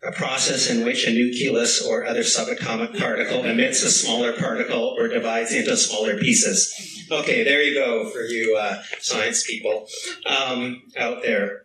A 0.03 0.11
process 0.11 0.69
in 0.69 0.85
which 0.85 1.07
a 1.07 1.11
nucleus 1.11 1.85
or 1.85 2.05
other 2.05 2.21
subatomic 2.21 2.97
particle 2.99 3.43
emits 3.43 3.81
a 3.83 3.89
smaller 3.89 4.31
particle 4.33 4.95
or 4.97 5.07
divides 5.07 5.51
into 5.51 5.75
smaller 5.75 6.17
pieces. 6.17 7.05
Okay, 7.11 7.43
there 7.43 7.63
you 7.63 7.73
go 7.73 8.09
for 8.09 8.21
you 8.21 8.55
uh, 8.59 8.81
science 8.99 9.45
people 9.45 9.87
um, 10.25 10.83
out 10.97 11.23
there. 11.23 11.63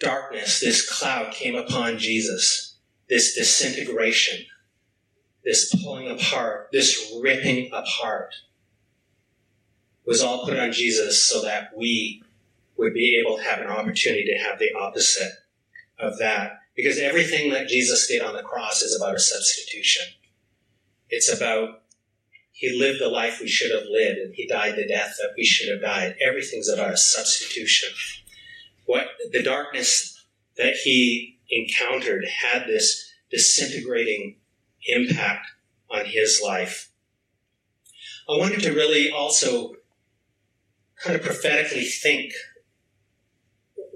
Darkness, 0.00 0.60
this 0.60 0.88
cloud 0.90 1.32
came 1.32 1.54
upon 1.54 1.98
Jesus, 1.98 2.76
this 3.08 3.34
disintegration, 3.34 4.44
this 5.44 5.74
pulling 5.82 6.08
apart, 6.10 6.68
this 6.72 7.12
ripping 7.22 7.70
apart 7.72 8.34
was 10.06 10.20
all 10.20 10.44
put 10.44 10.58
on 10.58 10.72
Jesus 10.72 11.22
so 11.22 11.42
that 11.42 11.70
we 11.76 12.23
would 12.76 12.94
be 12.94 13.20
able 13.20 13.36
to 13.36 13.42
have 13.42 13.60
an 13.60 13.68
opportunity 13.68 14.24
to 14.24 14.42
have 14.42 14.58
the 14.58 14.72
opposite 14.74 15.32
of 15.98 16.18
that. 16.18 16.58
Because 16.76 16.98
everything 16.98 17.52
that 17.52 17.68
Jesus 17.68 18.08
did 18.08 18.22
on 18.22 18.34
the 18.34 18.42
cross 18.42 18.82
is 18.82 18.96
about 18.96 19.14
a 19.14 19.20
substitution. 19.20 20.04
It's 21.08 21.32
about 21.32 21.82
he 22.50 22.78
lived 22.78 23.00
the 23.00 23.08
life 23.08 23.40
we 23.40 23.48
should 23.48 23.72
have 23.72 23.88
lived 23.90 24.18
and 24.18 24.34
he 24.34 24.46
died 24.46 24.76
the 24.76 24.86
death 24.86 25.16
that 25.18 25.34
we 25.36 25.44
should 25.44 25.70
have 25.70 25.82
died. 25.82 26.16
Everything's 26.24 26.68
about 26.68 26.94
a 26.94 26.96
substitution. 26.96 27.90
What 28.86 29.06
the 29.32 29.42
darkness 29.42 30.24
that 30.56 30.74
he 30.84 31.40
encountered 31.50 32.24
had 32.24 32.66
this 32.66 33.12
disintegrating 33.30 34.36
impact 34.86 35.46
on 35.90 36.04
his 36.06 36.40
life. 36.44 36.90
I 38.28 38.36
wanted 38.38 38.60
to 38.60 38.72
really 38.72 39.10
also 39.10 39.74
kind 41.02 41.16
of 41.16 41.22
prophetically 41.22 41.84
think 41.84 42.32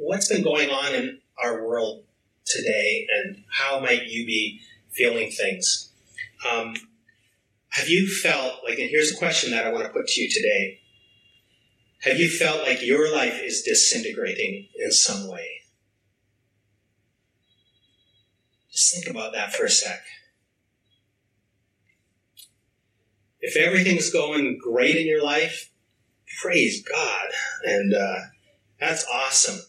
what's 0.08 0.26
been 0.26 0.42
going 0.42 0.70
on 0.70 0.94
in 0.94 1.18
our 1.36 1.66
world 1.66 2.02
today 2.46 3.06
and 3.14 3.44
how 3.50 3.78
might 3.78 4.06
you 4.06 4.24
be 4.24 4.58
feeling 4.90 5.30
things? 5.30 5.92
Um, 6.50 6.74
have 7.68 7.90
you 7.90 8.08
felt 8.08 8.54
like, 8.66 8.78
and 8.78 8.88
here's 8.88 9.12
a 9.12 9.18
question 9.18 9.50
that 9.50 9.66
I 9.66 9.70
want 9.70 9.84
to 9.84 9.92
put 9.92 10.06
to 10.06 10.20
you 10.22 10.30
today. 10.30 10.80
Have 12.04 12.18
you 12.18 12.30
felt 12.30 12.62
like 12.62 12.82
your 12.82 13.14
life 13.14 13.38
is 13.42 13.60
disintegrating 13.60 14.68
in 14.82 14.92
some 14.92 15.28
way? 15.28 15.46
Just 18.72 18.94
think 18.94 19.14
about 19.14 19.34
that 19.34 19.52
for 19.52 19.66
a 19.66 19.70
sec. 19.70 20.00
If 23.42 23.58
everything's 23.58 24.10
going 24.10 24.58
great 24.58 24.96
in 24.96 25.06
your 25.06 25.22
life, 25.22 25.70
praise 26.40 26.82
God. 26.82 27.28
And 27.62 27.92
uh, 27.92 28.20
that's 28.80 29.06
awesome. 29.12 29.67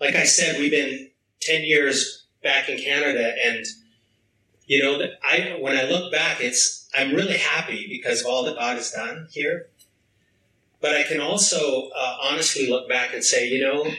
Like 0.00 0.14
I 0.14 0.24
said, 0.24 0.58
we've 0.58 0.70
been 0.70 1.10
10 1.40 1.64
years 1.64 2.24
back 2.42 2.68
in 2.68 2.78
Canada, 2.78 3.34
and 3.44 3.64
you 4.66 4.82
know, 4.82 5.00
I 5.22 5.58
when 5.60 5.76
I 5.76 5.84
look 5.84 6.12
back, 6.12 6.40
it's 6.40 6.88
I'm 6.96 7.14
really 7.14 7.36
happy 7.36 7.86
because 7.88 8.20
of 8.20 8.26
all 8.26 8.44
that 8.44 8.56
God 8.56 8.76
has 8.76 8.90
done 8.90 9.28
here. 9.30 9.68
But 10.80 10.96
I 10.96 11.04
can 11.04 11.20
also 11.20 11.88
uh, 11.96 12.16
honestly 12.22 12.68
look 12.68 12.88
back 12.88 13.14
and 13.14 13.24
say, 13.24 13.48
you 13.48 13.60
know, 13.60 13.90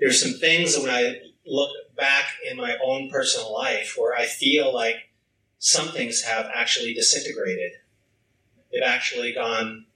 there's 0.00 0.20
some 0.20 0.38
things 0.38 0.76
when 0.76 0.90
I 0.90 1.20
look 1.46 1.70
back 1.96 2.26
in 2.48 2.56
my 2.56 2.76
own 2.84 3.08
personal 3.10 3.52
life 3.52 3.94
where 3.96 4.14
I 4.14 4.26
feel 4.26 4.74
like 4.74 4.96
some 5.58 5.88
things 5.88 6.22
have 6.22 6.50
actually 6.54 6.94
disintegrated. 6.94 7.72
They've 8.72 8.82
actually 8.82 9.32
gone 9.32 9.86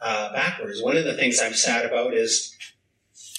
uh, 0.00 0.32
backwards. 0.32 0.82
One 0.82 0.96
of 0.96 1.04
the 1.04 1.14
things 1.14 1.40
I'm 1.40 1.54
sad 1.54 1.84
about 1.84 2.14
is 2.14 2.56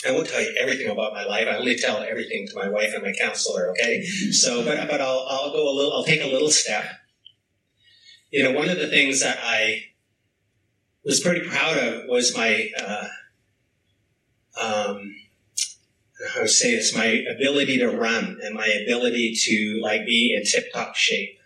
I 0.06 0.12
won't 0.12 0.28
tell 0.28 0.42
you 0.42 0.54
everything 0.60 0.90
about 0.90 1.14
my 1.14 1.24
life. 1.24 1.48
I 1.48 1.56
only 1.56 1.76
tell 1.76 1.98
everything 1.98 2.48
to 2.48 2.56
my 2.56 2.70
wife 2.70 2.94
and 2.94 3.04
my 3.04 3.14
counselor. 3.14 3.70
Okay, 3.72 4.04
so 4.04 4.64
but 4.64 4.88
but 4.90 5.02
I'll 5.02 5.26
I'll 5.30 5.52
go 5.52 5.70
a 5.70 5.74
little. 5.74 5.94
I'll 5.94 6.04
take 6.04 6.22
a 6.22 6.28
little 6.28 6.50
step. 6.50 6.86
You 8.32 8.44
know, 8.44 8.52
one 8.52 8.70
of 8.70 8.78
the 8.78 8.88
things 8.88 9.22
that 9.22 9.40
I 9.42 9.84
was 11.06 11.20
pretty 11.20 11.48
proud 11.48 11.78
of 11.78 12.08
was 12.08 12.36
my 12.36 12.70
uh, 12.78 13.08
um, 14.62 15.16
how 16.34 16.42
to 16.42 16.48
say 16.48 16.72
it's 16.72 16.96
my 16.96 17.24
ability 17.36 17.78
to 17.80 17.88
run 17.88 18.40
and 18.44 18.56
my 18.56 18.68
ability 18.68 19.36
to 19.36 19.80
like 19.82 20.06
be 20.06 20.36
in 20.36 20.44
tip 20.46 20.72
top 20.74 20.96
shape. 20.96 21.38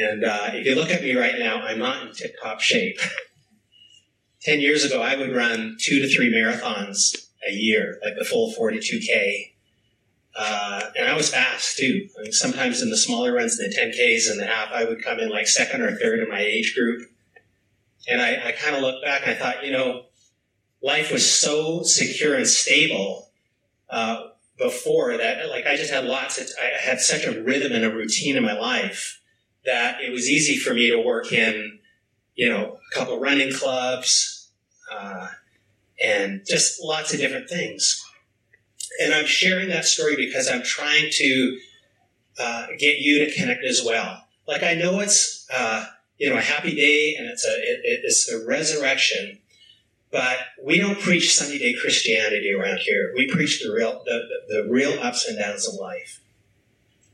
And 0.00 0.24
uh, 0.24 0.50
if 0.52 0.66
you 0.66 0.74
look 0.74 0.90
at 0.90 1.02
me 1.02 1.14
right 1.14 1.38
now, 1.38 1.62
I'm 1.62 1.78
not 1.78 2.06
in 2.06 2.12
tip 2.12 2.34
top 2.42 2.60
shape. 2.60 2.98
10 4.42 4.60
years 4.60 4.84
ago, 4.84 5.02
I 5.02 5.16
would 5.16 5.34
run 5.34 5.76
two 5.80 6.00
to 6.00 6.08
three 6.08 6.32
marathons 6.32 7.27
a 7.46 7.52
year, 7.52 7.98
like 8.04 8.14
the 8.18 8.24
full 8.24 8.52
42K. 8.52 9.52
Uh, 10.36 10.82
and 10.96 11.08
I 11.08 11.16
was 11.16 11.30
fast 11.30 11.76
too. 11.78 12.08
I 12.18 12.22
mean, 12.22 12.32
sometimes 12.32 12.82
in 12.82 12.90
the 12.90 12.96
smaller 12.96 13.32
runs, 13.32 13.56
the 13.56 13.64
10Ks 13.64 14.30
and 14.30 14.38
the 14.38 14.46
half, 14.46 14.70
I 14.72 14.84
would 14.84 15.02
come 15.02 15.18
in 15.18 15.30
like 15.30 15.48
second 15.48 15.82
or 15.82 15.96
third 15.96 16.20
in 16.20 16.28
my 16.28 16.40
age 16.40 16.74
group. 16.74 17.10
And 18.08 18.20
I, 18.20 18.48
I 18.48 18.52
kind 18.52 18.76
of 18.76 18.82
looked 18.82 19.04
back 19.04 19.22
and 19.22 19.32
I 19.32 19.34
thought, 19.34 19.64
you 19.64 19.72
know, 19.72 20.06
life 20.82 21.10
was 21.10 21.28
so 21.28 21.82
secure 21.82 22.36
and 22.36 22.46
stable 22.46 23.28
uh, 23.90 24.28
before 24.58 25.16
that, 25.16 25.48
like 25.48 25.66
I 25.66 25.76
just 25.76 25.92
had 25.92 26.04
lots 26.04 26.38
of, 26.40 26.48
I 26.60 26.78
had 26.80 27.00
such 27.00 27.24
a 27.24 27.42
rhythm 27.42 27.72
and 27.72 27.84
a 27.84 27.94
routine 27.94 28.36
in 28.36 28.42
my 28.42 28.58
life 28.58 29.20
that 29.64 30.00
it 30.00 30.10
was 30.10 30.28
easy 30.28 30.56
for 30.56 30.74
me 30.74 30.90
to 30.90 31.00
work 31.00 31.32
in, 31.32 31.78
you 32.34 32.48
know, 32.48 32.78
a 32.90 32.94
couple 32.94 33.18
running 33.18 33.52
clubs, 33.52 34.50
uh, 34.92 35.28
and 36.02 36.42
just 36.46 36.82
lots 36.82 37.12
of 37.12 37.20
different 37.20 37.48
things. 37.48 38.04
And 39.00 39.14
I'm 39.14 39.26
sharing 39.26 39.68
that 39.68 39.84
story 39.84 40.16
because 40.16 40.48
I'm 40.48 40.62
trying 40.62 41.10
to 41.12 41.58
uh, 42.38 42.66
get 42.78 42.98
you 42.98 43.24
to 43.24 43.34
connect 43.34 43.64
as 43.64 43.82
well. 43.84 44.24
Like 44.46 44.62
I 44.62 44.74
know 44.74 45.00
it's 45.00 45.46
uh, 45.52 45.86
you 46.16 46.30
know 46.30 46.36
a 46.36 46.42
happy 46.42 46.74
day 46.74 47.14
and 47.18 47.28
it's 47.28 47.44
a 47.44 47.52
it, 47.52 48.00
it's 48.04 48.26
the 48.26 48.44
resurrection, 48.46 49.38
but 50.10 50.38
we 50.64 50.78
don't 50.78 50.98
preach 50.98 51.34
Sunday 51.34 51.58
day 51.58 51.74
Christianity 51.74 52.52
around 52.52 52.78
here. 52.78 53.12
We 53.14 53.28
preach 53.28 53.62
the 53.62 53.72
real 53.72 54.02
the, 54.04 54.20
the, 54.48 54.62
the 54.62 54.70
real 54.70 54.98
ups 55.00 55.26
and 55.28 55.38
downs 55.38 55.68
of 55.68 55.74
life 55.74 56.20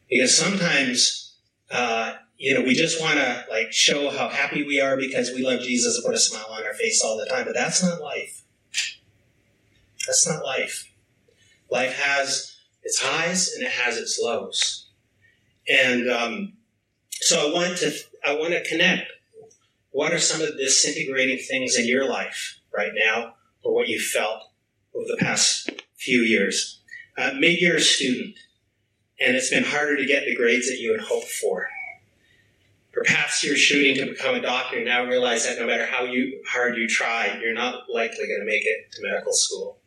because 0.08 0.36
sometimes 0.36 1.24
uh, 1.70 2.14
you 2.36 2.54
know, 2.54 2.62
we 2.62 2.74
just 2.74 3.00
want 3.00 3.14
to 3.14 3.44
like 3.50 3.72
show 3.72 4.10
how 4.10 4.28
happy 4.28 4.64
we 4.64 4.80
are 4.80 4.96
because 4.96 5.30
we 5.30 5.44
love 5.44 5.60
Jesus 5.60 5.96
and 5.96 6.04
put 6.04 6.14
a 6.14 6.18
smile 6.18 6.46
on 6.50 6.64
our 6.64 6.74
face 6.74 7.02
all 7.04 7.16
the 7.18 7.26
time. 7.26 7.44
But 7.44 7.54
that's 7.54 7.82
not 7.82 8.00
life. 8.00 8.43
That's 10.06 10.26
not 10.28 10.44
life. 10.44 10.90
Life 11.70 11.98
has 11.98 12.56
its 12.82 13.00
highs 13.00 13.52
and 13.54 13.64
it 13.64 13.70
has 13.70 13.96
its 13.96 14.18
lows. 14.20 14.88
And 15.68 16.10
um, 16.10 16.52
so 17.12 17.48
I 17.48 17.52
want 17.52 17.78
to 17.78 17.92
I 18.26 18.34
want 18.34 18.52
to 18.52 18.68
connect. 18.68 19.10
What 19.90 20.12
are 20.12 20.18
some 20.18 20.40
of 20.40 20.48
the 20.48 20.56
disintegrating 20.56 21.38
things 21.38 21.78
in 21.78 21.86
your 21.86 22.08
life 22.08 22.58
right 22.76 22.92
now, 22.94 23.34
or 23.62 23.74
what 23.74 23.88
you 23.88 24.00
felt 24.00 24.42
over 24.94 25.06
the 25.08 25.16
past 25.16 25.70
few 25.96 26.20
years? 26.22 26.80
Uh, 27.16 27.30
maybe 27.34 27.58
you're 27.60 27.76
a 27.76 27.80
student, 27.80 28.34
and 29.20 29.36
it's 29.36 29.50
been 29.50 29.64
harder 29.64 29.96
to 29.96 30.04
get 30.04 30.24
the 30.24 30.34
grades 30.34 30.68
that 30.68 30.80
you 30.80 30.92
had 30.92 31.02
hoped 31.02 31.28
for 31.28 31.68
Perhaps 32.94 33.42
you're 33.42 33.56
shooting 33.56 33.96
to 33.96 34.12
become 34.12 34.36
a 34.36 34.40
doctor 34.40 34.76
and 34.76 34.84
now 34.84 35.04
realize 35.04 35.44
that 35.44 35.58
no 35.58 35.66
matter 35.66 35.84
how 35.84 36.04
you, 36.04 36.40
hard 36.46 36.76
you 36.76 36.86
try, 36.86 37.36
you're 37.42 37.52
not 37.52 37.90
likely 37.92 38.28
going 38.28 38.38
to 38.38 38.46
make 38.46 38.64
it 38.64 38.92
to 38.92 39.02
medical 39.02 39.32
school. 39.32 39.78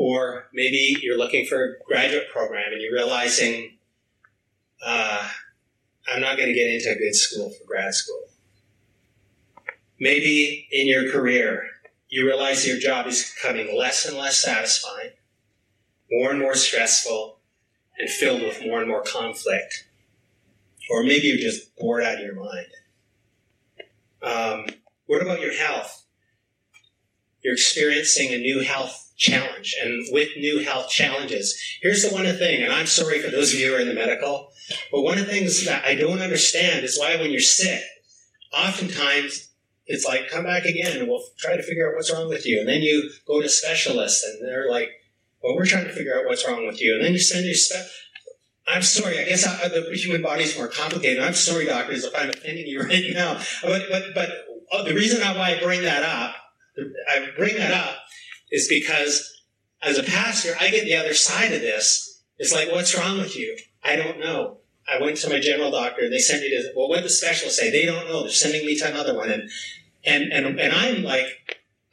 Or 0.00 0.46
maybe 0.54 0.96
you're 1.02 1.18
looking 1.18 1.44
for 1.44 1.62
a 1.62 1.84
graduate 1.84 2.30
program 2.32 2.72
and 2.72 2.80
you're 2.80 2.94
realizing, 2.94 3.76
uh, 4.82 5.28
I'm 6.10 6.22
not 6.22 6.38
going 6.38 6.48
to 6.48 6.54
get 6.54 6.70
into 6.72 6.90
a 6.90 6.94
good 6.94 7.14
school 7.14 7.50
for 7.50 7.66
grad 7.66 7.92
school. 7.92 8.22
Maybe 9.98 10.66
in 10.70 10.86
your 10.86 11.12
career, 11.12 11.66
you 12.08 12.24
realize 12.24 12.66
your 12.66 12.78
job 12.78 13.06
is 13.08 13.34
becoming 13.34 13.76
less 13.76 14.06
and 14.06 14.16
less 14.16 14.38
satisfying, 14.38 15.10
more 16.10 16.30
and 16.30 16.40
more 16.40 16.54
stressful, 16.54 17.38
and 17.98 18.08
filled 18.08 18.40
with 18.40 18.64
more 18.64 18.80
and 18.80 18.88
more 18.88 19.02
conflict 19.02 19.84
or 20.90 21.04
maybe 21.04 21.28
you're 21.28 21.38
just 21.38 21.74
bored 21.76 22.02
out 22.02 22.14
of 22.14 22.20
your 22.20 22.34
mind. 22.34 22.66
Um, 24.22 24.66
what 25.06 25.22
about 25.22 25.40
your 25.40 25.56
health? 25.56 26.04
You're 27.42 27.54
experiencing 27.54 28.32
a 28.32 28.38
new 28.38 28.60
health 28.60 29.12
challenge, 29.16 29.76
and 29.82 30.06
with 30.10 30.28
new 30.36 30.60
health 30.60 30.90
challenges, 30.90 31.60
here's 31.82 32.02
the 32.02 32.14
one 32.14 32.24
thing, 32.24 32.62
and 32.62 32.72
I'm 32.72 32.86
sorry 32.86 33.20
for 33.20 33.30
those 33.30 33.52
of 33.52 33.60
you 33.60 33.68
who 33.68 33.76
are 33.76 33.80
in 33.80 33.88
the 33.88 33.94
medical, 33.94 34.52
but 34.92 35.02
one 35.02 35.18
of 35.18 35.26
the 35.26 35.32
things 35.32 35.64
that 35.66 35.84
I 35.84 35.94
don't 35.94 36.20
understand 36.20 36.84
is 36.84 36.98
why 36.98 37.16
when 37.16 37.30
you're 37.30 37.40
sick, 37.40 37.82
oftentimes 38.52 39.50
it's 39.86 40.06
like, 40.06 40.30
come 40.30 40.44
back 40.44 40.64
again 40.64 40.96
and 40.96 41.08
we'll 41.08 41.24
try 41.36 41.56
to 41.56 41.62
figure 41.62 41.88
out 41.88 41.96
what's 41.96 42.12
wrong 42.12 42.28
with 42.28 42.46
you. 42.46 42.60
And 42.60 42.68
then 42.68 42.80
you 42.80 43.10
go 43.26 43.42
to 43.42 43.48
specialists 43.48 44.24
and 44.24 44.40
they're 44.40 44.70
like, 44.70 44.88
well, 45.42 45.56
we're 45.56 45.66
trying 45.66 45.86
to 45.86 45.92
figure 45.92 46.16
out 46.16 46.26
what's 46.26 46.46
wrong 46.46 46.64
with 46.64 46.80
you. 46.80 46.94
And 46.94 47.04
then 47.04 47.12
you 47.12 47.18
send 47.18 47.44
your 47.44 47.54
spe- 47.54 47.90
I'm 48.68 48.82
sorry. 48.82 49.18
I 49.18 49.24
guess 49.24 49.44
I, 49.44 49.66
the 49.66 49.82
human 49.94 50.22
body 50.22 50.44
is 50.44 50.56
more 50.56 50.68
complicated. 50.68 51.20
I'm 51.20 51.34
sorry, 51.34 51.64
doctors, 51.64 52.04
if 52.04 52.14
I'm 52.14 52.30
offending 52.30 52.66
you 52.66 52.80
right 52.84 53.02
now. 53.12 53.40
But 53.62 53.82
but 53.90 54.02
but 54.14 54.30
uh, 54.70 54.84
the 54.84 54.94
reason 54.94 55.20
why 55.20 55.56
I 55.56 55.60
bring 55.60 55.82
that 55.82 56.04
up, 56.04 56.36
I 57.08 57.28
bring 57.36 57.56
that 57.56 57.72
up, 57.72 57.96
is 58.50 58.68
because 58.68 59.30
as 59.82 59.98
a 59.98 60.02
pastor, 60.02 60.54
I 60.60 60.70
get 60.70 60.84
the 60.84 60.96
other 60.96 61.14
side 61.14 61.52
of 61.52 61.60
this. 61.60 62.22
It's 62.38 62.52
like, 62.52 62.70
what's 62.70 62.96
wrong 62.96 63.18
with 63.18 63.36
you? 63.36 63.56
I 63.84 63.96
don't 63.96 64.20
know. 64.20 64.58
I 64.88 65.00
went 65.00 65.16
to 65.18 65.28
my 65.28 65.40
general 65.40 65.70
doctor. 65.70 66.08
They 66.08 66.18
sent 66.18 66.42
me 66.42 66.50
to, 66.50 66.72
well, 66.76 66.88
what 66.88 66.96
did 66.96 67.04
the 67.04 67.10
specialists 67.10 67.58
say? 67.58 67.70
They 67.70 67.86
don't 67.86 68.08
know. 68.08 68.22
They're 68.22 68.30
sending 68.30 68.66
me 68.66 68.76
to 68.78 68.88
another 68.88 69.16
one. 69.16 69.30
And, 69.30 69.50
and, 70.04 70.32
and, 70.32 70.58
and 70.58 70.72
I'm 70.72 71.02
like, 71.02 71.26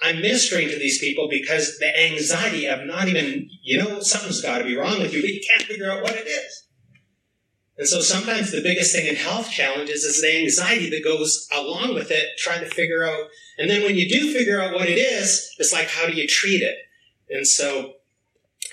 I'm 0.01 0.21
ministering 0.21 0.69
to 0.69 0.77
these 0.77 0.99
people 0.99 1.27
because 1.29 1.77
the 1.79 2.11
anxiety 2.11 2.67
of 2.67 2.85
not 2.85 3.07
even, 3.07 3.49
you 3.63 3.77
know, 3.77 3.99
something's 3.99 4.41
got 4.41 4.59
to 4.59 4.63
be 4.63 4.75
wrong 4.75 4.99
with 4.99 5.13
you, 5.13 5.21
but 5.21 5.31
you 5.31 5.41
can't 5.47 5.67
figure 5.67 5.91
out 5.91 6.03
what 6.03 6.15
it 6.15 6.27
is. 6.27 6.66
And 7.77 7.87
so 7.87 8.01
sometimes 8.01 8.51
the 8.51 8.61
biggest 8.61 8.95
thing 8.95 9.05
in 9.05 9.15
health 9.15 9.51
challenges 9.51 10.03
is 10.03 10.21
the 10.21 10.39
anxiety 10.39 10.89
that 10.89 11.03
goes 11.03 11.47
along 11.53 11.93
with 11.93 12.09
it, 12.09 12.37
trying 12.37 12.61
to 12.61 12.69
figure 12.69 13.03
out. 13.03 13.27
And 13.59 13.69
then 13.69 13.83
when 13.83 13.95
you 13.95 14.09
do 14.09 14.33
figure 14.33 14.59
out 14.59 14.73
what 14.73 14.89
it 14.89 14.97
is, 14.97 15.53
it's 15.59 15.71
like, 15.71 15.87
how 15.87 16.07
do 16.07 16.13
you 16.13 16.27
treat 16.27 16.63
it? 16.63 16.77
And 17.29 17.45
so, 17.45 17.93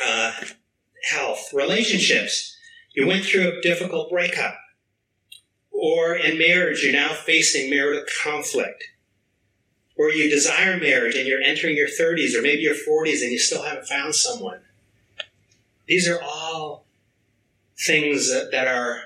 uh, 0.04 0.32
health, 1.11 1.52
relationships. 1.52 2.56
You 2.94 3.06
went 3.06 3.25
through 3.25 3.49
a 3.49 3.61
difficult 3.61 4.11
breakup. 4.11 4.56
Or 5.70 6.14
in 6.14 6.38
marriage, 6.38 6.82
you're 6.82 6.92
now 6.92 7.12
facing 7.12 7.68
marital 7.68 8.04
conflict. 8.23 8.84
Or 9.96 10.11
you 10.11 10.30
desire 10.30 10.78
marriage 10.78 11.14
and 11.14 11.26
you're 11.26 11.42
entering 11.42 11.76
your 11.76 11.88
30s 11.88 12.34
or 12.34 12.42
maybe 12.42 12.62
your 12.62 12.75
40s 12.75 13.23
and 13.23 13.30
you 13.30 13.38
still 13.38 13.62
haven't 13.62 13.87
found 13.87 14.14
someone. 14.14 14.61
These 15.87 16.08
are 16.08 16.20
all 16.23 16.87
things 17.86 18.30
that 18.30 18.68
are 18.68 19.00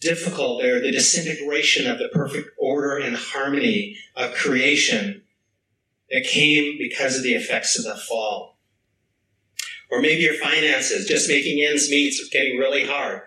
difficult. 0.00 0.60
They're 0.60 0.80
the 0.80 0.92
disintegration 0.92 1.90
of 1.90 1.98
the 1.98 2.08
perfect 2.08 2.50
order 2.58 2.98
and 2.98 3.16
harmony 3.16 3.96
of 4.16 4.34
creation 4.34 5.22
that 6.10 6.24
came 6.24 6.76
because 6.78 7.16
of 7.16 7.22
the 7.22 7.34
effects 7.34 7.78
of 7.78 7.84
the 7.84 7.96
fall. 7.96 8.58
Or 9.90 10.00
maybe 10.00 10.22
your 10.22 10.34
finances, 10.34 11.06
just 11.06 11.28
making 11.28 11.64
ends 11.64 11.90
meet 11.90 12.08
is 12.08 12.28
getting 12.32 12.58
really 12.58 12.86
hard. 12.86 13.22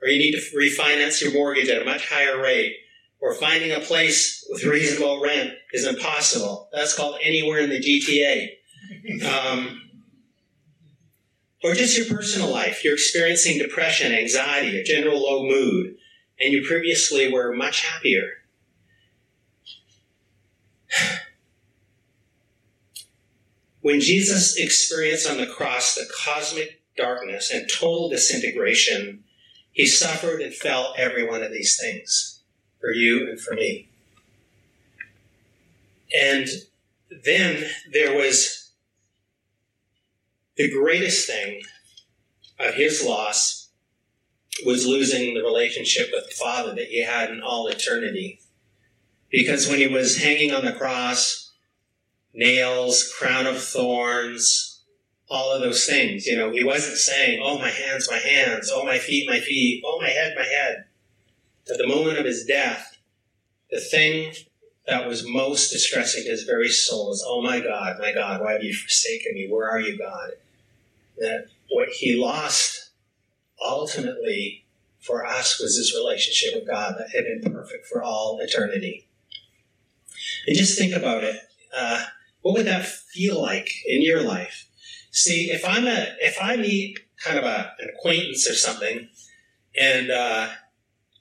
Or 0.00 0.08
you 0.08 0.18
need 0.18 0.32
to 0.32 0.56
refinance 0.56 1.22
your 1.22 1.32
mortgage 1.32 1.68
at 1.68 1.82
a 1.82 1.84
much 1.84 2.08
higher 2.08 2.40
rate. 2.40 2.76
Or 3.20 3.34
finding 3.34 3.70
a 3.70 3.78
place 3.80 4.44
with 4.50 4.64
reasonable 4.64 5.22
rent 5.22 5.52
is 5.72 5.86
impossible. 5.86 6.68
That's 6.72 6.94
called 6.94 7.18
anywhere 7.22 7.60
in 7.60 7.70
the 7.70 7.80
GTA. 7.80 8.48
Um, 9.24 9.80
or 11.62 11.74
just 11.74 11.96
your 11.96 12.06
personal 12.06 12.50
life. 12.50 12.84
You're 12.84 12.94
experiencing 12.94 13.58
depression, 13.58 14.12
anxiety, 14.12 14.78
a 14.78 14.84
general 14.84 15.22
low 15.22 15.44
mood, 15.44 15.96
and 16.40 16.52
you 16.52 16.66
previously 16.66 17.32
were 17.32 17.54
much 17.54 17.84
happier. 17.84 18.42
When 23.80 23.98
Jesus 24.00 24.56
experienced 24.56 25.28
on 25.28 25.38
the 25.38 25.46
cross 25.46 25.96
the 25.96 26.08
cosmic 26.24 26.82
darkness 26.96 27.50
and 27.50 27.68
total 27.68 28.08
disintegration, 28.08 29.24
he 29.72 29.86
suffered 29.86 30.40
and 30.40 30.54
felt 30.54 30.96
every 30.96 31.28
one 31.28 31.42
of 31.42 31.50
these 31.50 31.76
things 31.76 32.42
for 32.80 32.92
you 32.92 33.28
and 33.28 33.40
for 33.40 33.54
me. 33.54 33.88
And 36.16 36.46
then 37.24 37.64
there 37.92 38.16
was 38.16 38.61
the 40.56 40.70
greatest 40.70 41.26
thing 41.26 41.62
of 42.58 42.74
his 42.74 43.04
loss 43.04 43.70
was 44.64 44.86
losing 44.86 45.34
the 45.34 45.42
relationship 45.42 46.10
with 46.12 46.28
the 46.28 46.34
Father 46.34 46.74
that 46.74 46.88
he 46.88 47.02
had 47.02 47.30
in 47.30 47.42
all 47.42 47.66
eternity. 47.68 48.40
Because 49.30 49.68
when 49.68 49.78
he 49.78 49.86
was 49.86 50.22
hanging 50.22 50.52
on 50.52 50.64
the 50.64 50.72
cross, 50.72 51.52
nails, 52.34 53.12
crown 53.18 53.46
of 53.46 53.62
thorns, 53.62 54.82
all 55.28 55.52
of 55.52 55.62
those 55.62 55.86
things, 55.86 56.26
you 56.26 56.36
know, 56.36 56.50
he 56.50 56.62
wasn't 56.62 56.98
saying, 56.98 57.40
oh, 57.42 57.58
my 57.58 57.70
hands, 57.70 58.08
my 58.10 58.18
hands, 58.18 58.70
oh, 58.72 58.84
my 58.84 58.98
feet, 58.98 59.28
my 59.28 59.40
feet, 59.40 59.82
oh, 59.86 59.98
my 60.00 60.08
head, 60.08 60.34
my 60.36 60.44
head. 60.44 60.84
At 61.70 61.78
the 61.78 61.86
moment 61.86 62.18
of 62.18 62.26
his 62.26 62.44
death, 62.44 62.98
the 63.70 63.80
thing 63.80 64.34
that 64.86 65.06
was 65.06 65.26
most 65.26 65.70
distressing 65.70 66.24
to 66.24 66.30
his 66.30 66.42
very 66.42 66.68
soul 66.68 67.12
is, 67.12 67.24
oh 67.26 67.40
my 67.40 67.60
God, 67.60 67.96
my 68.00 68.12
God, 68.12 68.40
why 68.40 68.52
have 68.52 68.64
you 68.64 68.74
forsaken 68.74 69.34
me? 69.34 69.48
Where 69.48 69.70
are 69.70 69.80
you, 69.80 69.96
God? 69.96 70.32
That 71.18 71.46
what 71.70 71.88
he 71.90 72.16
lost 72.16 72.90
ultimately 73.64 74.64
for 74.98 75.26
us 75.26 75.60
was 75.60 75.76
his 75.76 75.94
relationship 75.94 76.54
with 76.54 76.68
God 76.68 76.96
that 76.98 77.10
had 77.10 77.24
been 77.42 77.52
perfect 77.52 77.86
for 77.86 78.02
all 78.02 78.38
eternity. 78.40 79.06
And 80.46 80.56
just 80.56 80.78
think 80.78 80.94
about 80.94 81.24
it. 81.24 81.36
Uh, 81.76 82.04
what 82.42 82.54
would 82.54 82.66
that 82.66 82.86
feel 82.86 83.40
like 83.40 83.70
in 83.86 84.02
your 84.02 84.22
life? 84.22 84.68
See, 85.10 85.50
if 85.50 85.64
I'm 85.64 85.86
a, 85.86 86.08
if 86.20 86.38
I 86.40 86.56
meet 86.56 87.00
kind 87.22 87.38
of 87.38 87.44
a, 87.44 87.72
an 87.78 87.88
acquaintance 87.96 88.48
or 88.48 88.54
something, 88.54 89.08
and 89.78 90.10
uh, 90.10 90.48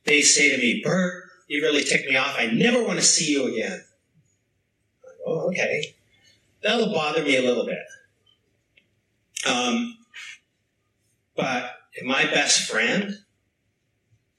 they 0.05 0.21
say 0.21 0.49
to 0.51 0.57
me, 0.57 0.81
Bert, 0.83 1.25
you 1.51 1.61
really 1.61 1.83
ticked 1.83 2.07
me 2.07 2.15
off. 2.15 2.37
I 2.39 2.45
never 2.45 2.81
want 2.81 2.97
to 2.97 3.03
see 3.05 3.33
you 3.33 3.45
again. 3.51 3.83
Oh, 5.27 5.49
okay. 5.49 5.93
That'll 6.63 6.93
bother 6.93 7.23
me 7.23 7.35
a 7.35 7.41
little 7.41 7.65
bit. 7.65 7.83
Um, 9.45 9.97
but 11.35 11.71
if 11.91 12.05
my 12.05 12.23
best 12.23 12.71
friend 12.71 13.15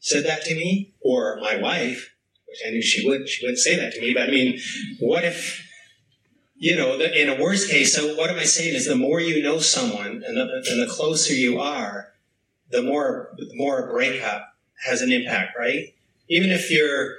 said 0.01 0.25
that 0.25 0.43
to 0.45 0.55
me, 0.55 0.95
or 1.03 1.39
my 1.43 1.57
wife, 1.57 2.15
which 2.49 2.61
I 2.67 2.71
knew 2.71 2.81
she 2.81 3.07
would, 3.07 3.29
she 3.29 3.45
wouldn't 3.45 3.59
say 3.59 3.77
that 3.77 3.93
to 3.93 4.01
me, 4.01 4.15
but 4.15 4.31
I 4.31 4.31
mean, 4.31 4.59
what 4.99 5.23
if, 5.23 5.69
you 6.57 6.77
know, 6.77 6.97
the, 6.97 7.21
in 7.21 7.29
a 7.29 7.43
worst 7.43 7.71
case, 7.71 7.95
so 7.95 8.15
what 8.15 8.31
am 8.31 8.39
I 8.39 8.45
saying 8.45 8.75
is 8.75 8.87
the 8.87 8.97
more 8.97 9.21
you 9.21 9.43
know 9.43 9.59
someone 9.59 10.23
and 10.27 10.35
the, 10.35 10.65
and 10.71 10.81
the 10.81 10.91
closer 10.91 11.35
you 11.35 11.61
are, 11.61 12.09
the 12.71 12.81
more, 12.81 13.35
the 13.37 13.51
more 13.53 13.87
a 13.87 13.93
breakup 13.93 14.55
has 14.87 15.03
an 15.03 15.13
impact, 15.13 15.59
right? 15.59 15.93
Even 16.33 16.51
if 16.51 16.71
you're, 16.71 17.17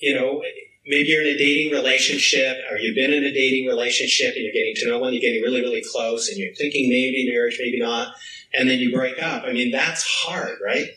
you 0.00 0.12
know, 0.12 0.42
maybe 0.84 1.08
you're 1.08 1.22
in 1.22 1.28
a 1.28 1.38
dating 1.38 1.72
relationship 1.72 2.56
or 2.68 2.78
you've 2.78 2.96
been 2.96 3.12
in 3.12 3.22
a 3.22 3.32
dating 3.32 3.68
relationship 3.68 4.34
and 4.34 4.42
you're 4.42 4.52
getting 4.52 4.74
to 4.74 4.88
know 4.88 4.98
one, 4.98 5.12
you're 5.12 5.20
getting 5.20 5.40
really, 5.40 5.60
really 5.60 5.84
close 5.92 6.28
and 6.28 6.36
you're 6.36 6.54
thinking 6.54 6.88
maybe 6.88 7.30
marriage, 7.30 7.58
maybe 7.60 7.78
not, 7.78 8.14
and 8.52 8.68
then 8.68 8.80
you 8.80 8.92
break 8.92 9.22
up. 9.22 9.44
I 9.44 9.52
mean, 9.52 9.70
that's 9.70 10.04
hard, 10.04 10.58
right? 10.64 10.88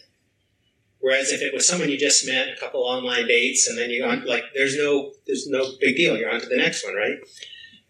Whereas 1.00 1.32
if 1.32 1.42
it 1.42 1.54
was 1.54 1.68
someone 1.68 1.90
you 1.90 1.98
just 1.98 2.26
met, 2.26 2.48
a 2.48 2.60
couple 2.60 2.82
online 2.82 3.28
dates, 3.28 3.68
and 3.68 3.78
then 3.78 3.92
you 3.92 4.04
on 4.04 4.26
like 4.26 4.46
there's 4.56 4.78
no 4.78 5.12
there's 5.28 5.48
no 5.48 5.66
big 5.80 5.96
deal. 5.96 6.18
You're 6.18 6.32
on 6.32 6.40
to 6.40 6.48
the 6.48 6.58
next 6.58 6.84
one, 6.84 6.96
right? 6.96 7.18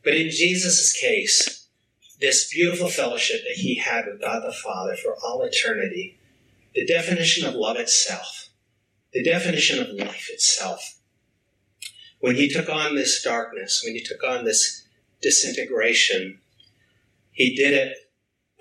But 0.04 0.16
in 0.16 0.30
Jesus' 0.30 0.92
case, 1.00 1.68
this 2.20 2.52
beautiful 2.52 2.90
fellowship 2.90 3.42
that 3.44 3.58
he 3.58 3.76
had 3.76 4.08
with 4.08 4.20
God 4.20 4.44
the 4.44 4.52
Father 4.52 4.96
for 4.96 5.16
all 5.24 5.44
eternity, 5.44 6.18
the 6.74 6.86
definition 6.86 7.48
of 7.48 7.54
love 7.54 7.78
itself, 7.78 8.50
the 9.14 9.24
definition 9.24 9.80
of 9.80 9.90
life 9.90 10.30
itself, 10.32 10.98
when 12.20 12.36
he 12.36 12.50
took 12.50 12.70
on 12.70 12.96
this 12.96 13.22
darkness, 13.22 13.82
when 13.84 13.94
he 13.94 14.02
took 14.02 14.24
on 14.24 14.44
this 14.44 14.88
disintegration, 15.22 16.40
he 17.32 17.56
did 17.56 17.74
it 17.74 17.98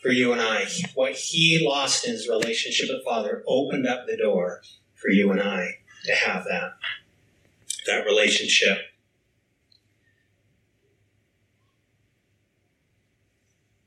for 0.03 0.11
you 0.11 0.33
and 0.33 0.41
I. 0.41 0.67
What 0.95 1.13
he 1.13 1.65
lost 1.65 2.07
in 2.07 2.13
his 2.13 2.29
relationship 2.29 2.89
with 2.91 3.05
Father 3.05 3.43
opened 3.47 3.87
up 3.87 4.07
the 4.07 4.17
door 4.17 4.63
for 4.95 5.11
you 5.11 5.31
and 5.31 5.41
I 5.41 5.79
to 6.05 6.13
have 6.13 6.45
that, 6.45 6.73
that 7.87 8.05
relationship. 8.05 8.79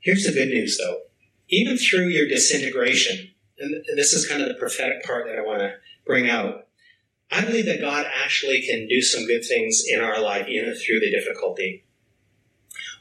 Here's 0.00 0.24
the 0.24 0.32
good 0.32 0.48
news 0.48 0.78
though. 0.78 1.00
Even 1.48 1.76
through 1.76 2.08
your 2.08 2.26
disintegration, 2.26 3.30
and 3.58 3.84
this 3.96 4.12
is 4.12 4.26
kind 4.26 4.42
of 4.42 4.48
the 4.48 4.54
prophetic 4.54 5.04
part 5.04 5.26
that 5.26 5.38
I 5.38 5.42
want 5.42 5.60
to 5.60 5.74
bring 6.06 6.30
out, 6.30 6.66
I 7.30 7.44
believe 7.44 7.66
that 7.66 7.80
God 7.80 8.06
actually 8.22 8.62
can 8.62 8.86
do 8.86 9.02
some 9.02 9.26
good 9.26 9.44
things 9.44 9.84
in 9.86 10.00
our 10.00 10.20
life, 10.20 10.46
even 10.48 10.74
through 10.74 11.00
the 11.00 11.10
difficulty. 11.10 11.84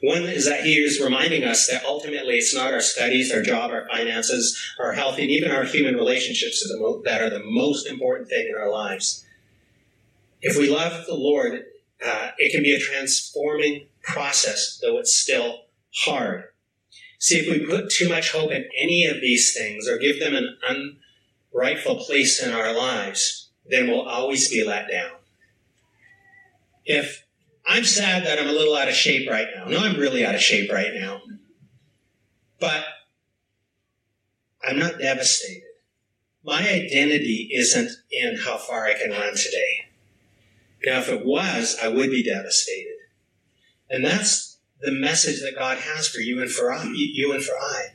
One 0.01 0.23
is 0.23 0.45
that 0.45 0.65
he 0.65 0.75
is 0.75 1.01
reminding 1.01 1.43
us 1.43 1.67
that 1.67 1.85
ultimately 1.85 2.35
it's 2.35 2.53
not 2.53 2.73
our 2.73 2.81
studies, 2.81 3.31
our 3.31 3.41
job, 3.41 3.71
our 3.71 3.87
finances, 3.87 4.59
our 4.79 4.93
health, 4.93 5.17
and 5.19 5.29
even 5.29 5.51
our 5.51 5.63
human 5.63 5.95
relationships 5.95 6.67
that 7.05 7.21
are 7.21 7.29
the 7.29 7.43
most 7.43 7.87
important 7.87 8.27
thing 8.27 8.47
in 8.49 8.59
our 8.59 8.69
lives. 8.69 9.25
If 10.41 10.57
we 10.57 10.69
love 10.69 11.05
the 11.05 11.15
Lord, 11.15 11.65
uh, 12.05 12.31
it 12.37 12.51
can 12.51 12.61
be 12.61 12.73
a 12.73 12.79
transforming 12.79 13.87
process, 14.03 14.79
though 14.81 14.97
it's 14.97 15.15
still 15.15 15.61
hard. 16.03 16.45
See, 17.19 17.39
if 17.39 17.49
we 17.49 17.65
put 17.65 17.89
too 17.89 18.09
much 18.09 18.31
hope 18.31 18.51
in 18.51 18.65
any 18.79 19.05
of 19.05 19.21
these 19.21 19.53
things 19.53 19.87
or 19.87 19.97
give 19.97 20.19
them 20.19 20.35
an 20.35 20.57
unrightful 21.55 21.97
place 21.97 22.41
in 22.41 22.53
our 22.53 22.75
lives, 22.75 23.49
then 23.65 23.87
we'll 23.87 24.07
always 24.07 24.49
be 24.49 24.63
let 24.63 24.89
down. 24.89 25.11
If 26.85 27.25
I'm 27.65 27.83
sad 27.83 28.25
that 28.25 28.39
I'm 28.39 28.47
a 28.47 28.51
little 28.51 28.75
out 28.75 28.87
of 28.87 28.93
shape 28.93 29.29
right 29.29 29.47
now, 29.55 29.65
no, 29.65 29.79
I'm 29.79 29.99
really 29.99 30.25
out 30.25 30.35
of 30.35 30.41
shape 30.41 30.71
right 30.71 30.93
now, 30.93 31.21
but 32.59 32.83
I'm 34.67 34.77
not 34.77 34.99
devastated. 34.99 35.63
My 36.43 36.59
identity 36.59 37.49
isn't 37.53 37.91
in 38.11 38.37
how 38.37 38.57
far 38.57 38.85
I 38.85 38.93
can 38.93 39.11
run 39.11 39.35
today. 39.35 39.87
Now, 40.85 40.99
if 40.99 41.09
it 41.09 41.25
was, 41.25 41.77
I 41.81 41.87
would 41.87 42.11
be 42.11 42.23
devastated. 42.23 42.97
And 43.89 44.05
that's 44.05 44.57
the 44.79 44.91
message 44.91 45.41
that 45.41 45.57
God 45.57 45.79
has 45.79 46.07
for 46.07 46.19
you 46.19 46.41
and 46.41 46.51
for 46.51 46.71
I, 46.71 46.83
you 46.93 47.33
and 47.33 47.43
for 47.43 47.55
I. 47.55 47.93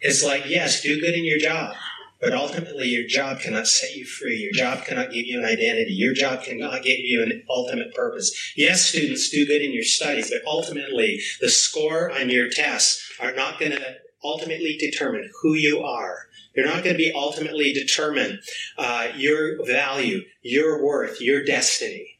It's 0.00 0.24
like, 0.24 0.46
yes, 0.46 0.82
do 0.82 1.00
good 1.00 1.14
in 1.14 1.24
your 1.24 1.38
job, 1.38 1.76
but 2.20 2.32
ultimately 2.32 2.88
your 2.88 3.06
job 3.06 3.40
cannot 3.40 3.66
set 3.66 3.94
you 3.94 4.04
free. 4.04 4.38
Your 4.38 4.52
job 4.52 4.84
cannot 4.84 5.10
give 5.10 5.26
you 5.26 5.38
an 5.38 5.44
identity. 5.44 5.92
Your 5.92 6.14
job 6.14 6.42
cannot 6.42 6.82
give 6.82 6.98
you 6.98 7.22
an 7.22 7.42
ultimate 7.48 7.94
purpose. 7.94 8.52
Yes, 8.56 8.86
students, 8.86 9.28
do 9.28 9.46
good 9.46 9.62
in 9.62 9.72
your 9.72 9.84
studies, 9.84 10.30
but 10.30 10.42
ultimately 10.46 11.20
the 11.40 11.48
score 11.48 12.10
on 12.10 12.30
your 12.30 12.48
tests 12.48 13.12
are 13.20 13.34
not 13.34 13.58
going 13.58 13.72
to 13.72 13.96
ultimately 14.24 14.76
determine 14.78 15.30
who 15.42 15.54
you 15.54 15.82
are. 15.82 16.26
They're 16.54 16.64
not 16.64 16.82
going 16.82 16.94
to 16.94 16.98
be 16.98 17.12
ultimately 17.14 17.74
determine 17.74 18.40
uh, 18.78 19.08
your 19.14 19.64
value, 19.66 20.22
your 20.40 20.82
worth, 20.82 21.20
your 21.20 21.44
destiny. 21.44 22.18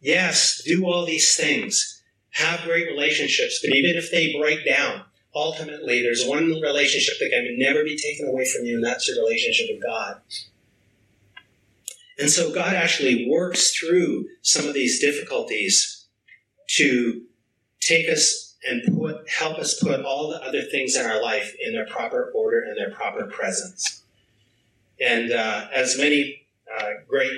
Yes, 0.00 0.62
do 0.62 0.84
all 0.84 1.06
these 1.06 1.34
things. 1.34 2.02
Have 2.32 2.64
great 2.64 2.86
relationships, 2.86 3.60
but 3.64 3.74
even 3.74 3.96
if 3.96 4.10
they 4.10 4.36
break 4.38 4.66
down, 4.66 5.04
ultimately 5.34 6.02
there's 6.02 6.26
one 6.26 6.60
relationship 6.60 7.14
that 7.20 7.30
can 7.30 7.58
never 7.58 7.84
be 7.84 7.96
taken 7.96 8.28
away 8.28 8.44
from 8.46 8.64
you, 8.64 8.76
and 8.76 8.84
that's 8.84 9.08
your 9.08 9.24
relationship 9.24 9.66
with 9.70 9.82
God. 9.82 10.20
And 12.18 12.30
so 12.30 12.54
God 12.54 12.74
actually 12.74 13.28
works 13.28 13.76
through 13.76 14.26
some 14.42 14.68
of 14.68 14.74
these 14.74 15.00
difficulties 15.00 16.06
to 16.76 17.22
take 17.80 18.08
us 18.08 18.56
and 18.66 18.96
put 18.96 19.28
help 19.28 19.58
us 19.58 19.78
put 19.82 20.04
all 20.04 20.30
the 20.30 20.42
other 20.42 20.62
things 20.62 20.96
in 20.96 21.04
our 21.04 21.20
life 21.20 21.54
in 21.60 21.72
their 21.74 21.86
proper 21.86 22.32
order 22.34 22.60
and 22.60 22.76
their 22.78 22.90
proper 22.90 23.26
presence. 23.26 24.02
And 25.00 25.32
uh, 25.32 25.66
as 25.72 25.98
many 25.98 26.46
uh, 26.72 26.90
great 27.08 27.32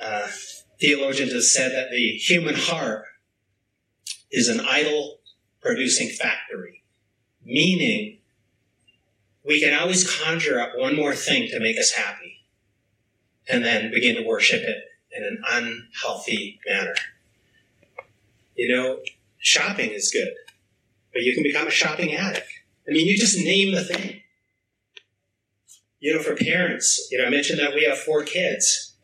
uh, 0.00 0.28
theologians 0.80 1.32
have 1.32 1.42
said, 1.42 1.72
that 1.72 1.90
the 1.90 2.12
human 2.12 2.54
heart 2.54 3.04
is 4.30 4.48
an 4.48 4.60
idol 4.60 5.18
producing 5.60 6.08
factory, 6.08 6.81
meaning 7.44 8.18
we 9.44 9.60
can 9.60 9.78
always 9.78 10.08
conjure 10.18 10.60
up 10.60 10.72
one 10.76 10.96
more 10.96 11.14
thing 11.14 11.48
to 11.48 11.60
make 11.60 11.78
us 11.78 11.92
happy 11.92 12.44
and 13.48 13.64
then 13.64 13.90
begin 13.90 14.16
to 14.16 14.26
worship 14.26 14.62
it 14.62 14.84
in 15.10 15.24
an 15.24 15.42
unhealthy 15.50 16.60
manner. 16.68 16.94
You 18.56 18.74
know, 18.74 19.00
shopping 19.38 19.90
is 19.90 20.10
good, 20.10 20.32
but 21.12 21.22
you 21.22 21.34
can 21.34 21.42
become 21.42 21.66
a 21.66 21.70
shopping 21.70 22.14
addict. 22.14 22.48
I 22.88 22.92
mean, 22.92 23.06
you 23.06 23.16
just 23.16 23.38
name 23.38 23.74
the 23.74 23.84
thing. 23.84 24.22
You 26.00 26.14
know, 26.14 26.22
for 26.22 26.34
parents, 26.34 27.08
you 27.10 27.18
know, 27.18 27.24
I 27.24 27.30
mentioned 27.30 27.60
that 27.60 27.74
we 27.74 27.84
have 27.84 27.98
four 27.98 28.24
kids. 28.24 28.94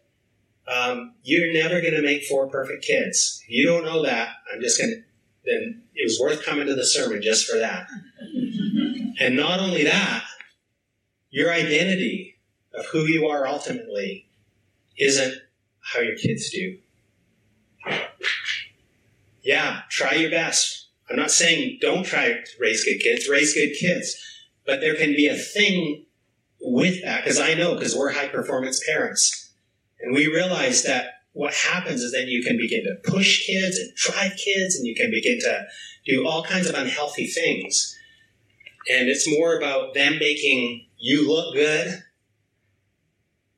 Um, 0.66 1.14
you're 1.22 1.52
never 1.52 1.80
going 1.80 1.94
to 1.94 2.02
make 2.02 2.24
four 2.24 2.48
perfect 2.48 2.84
kids. 2.84 3.42
If 3.44 3.50
you 3.50 3.66
don't 3.66 3.84
know 3.84 4.02
that, 4.02 4.28
I'm 4.52 4.60
just 4.60 4.78
going 4.78 4.90
to, 4.90 5.02
then 5.44 5.82
it 5.98 6.04
was 6.04 6.20
worth 6.20 6.44
coming 6.44 6.68
to 6.68 6.76
the 6.76 6.86
sermon 6.86 7.20
just 7.20 7.46
for 7.46 7.58
that. 7.58 7.88
And 9.20 9.36
not 9.36 9.58
only 9.58 9.82
that, 9.82 10.22
your 11.28 11.52
identity 11.52 12.38
of 12.72 12.86
who 12.86 13.04
you 13.04 13.26
are 13.26 13.46
ultimately 13.46 14.28
isn't 14.96 15.34
how 15.80 16.00
your 16.00 16.16
kids 16.16 16.50
do. 16.50 16.78
Yeah, 19.42 19.82
try 19.90 20.14
your 20.14 20.30
best. 20.30 20.86
I'm 21.10 21.16
not 21.16 21.32
saying 21.32 21.78
don't 21.80 22.04
try 22.04 22.28
to 22.28 22.44
raise 22.60 22.84
good 22.84 23.00
kids, 23.00 23.28
raise 23.28 23.54
good 23.54 23.74
kids. 23.74 24.16
But 24.64 24.80
there 24.80 24.94
can 24.94 25.12
be 25.16 25.26
a 25.26 25.34
thing 25.34 26.04
with 26.60 27.02
that, 27.02 27.24
because 27.24 27.40
I 27.40 27.54
know, 27.54 27.74
because 27.74 27.96
we're 27.96 28.12
high 28.12 28.28
performance 28.28 28.80
parents. 28.86 29.52
And 30.00 30.14
we 30.14 30.28
realize 30.28 30.84
that 30.84 31.17
what 31.32 31.54
happens 31.54 32.02
is 32.02 32.12
then 32.12 32.28
you 32.28 32.42
can 32.42 32.56
begin 32.56 32.84
to 32.84 33.10
push 33.10 33.46
kids 33.46 33.78
and 33.78 33.94
drive 33.94 34.32
kids, 34.36 34.76
and 34.76 34.86
you 34.86 34.94
can 34.94 35.10
begin 35.10 35.38
to 35.40 35.66
do 36.06 36.26
all 36.26 36.42
kinds 36.42 36.68
of 36.68 36.74
unhealthy 36.74 37.26
things. 37.26 37.96
And 38.90 39.08
it's 39.08 39.30
more 39.30 39.56
about 39.56 39.94
them 39.94 40.18
making 40.18 40.86
you 40.96 41.28
look 41.28 41.54
good, 41.54 42.02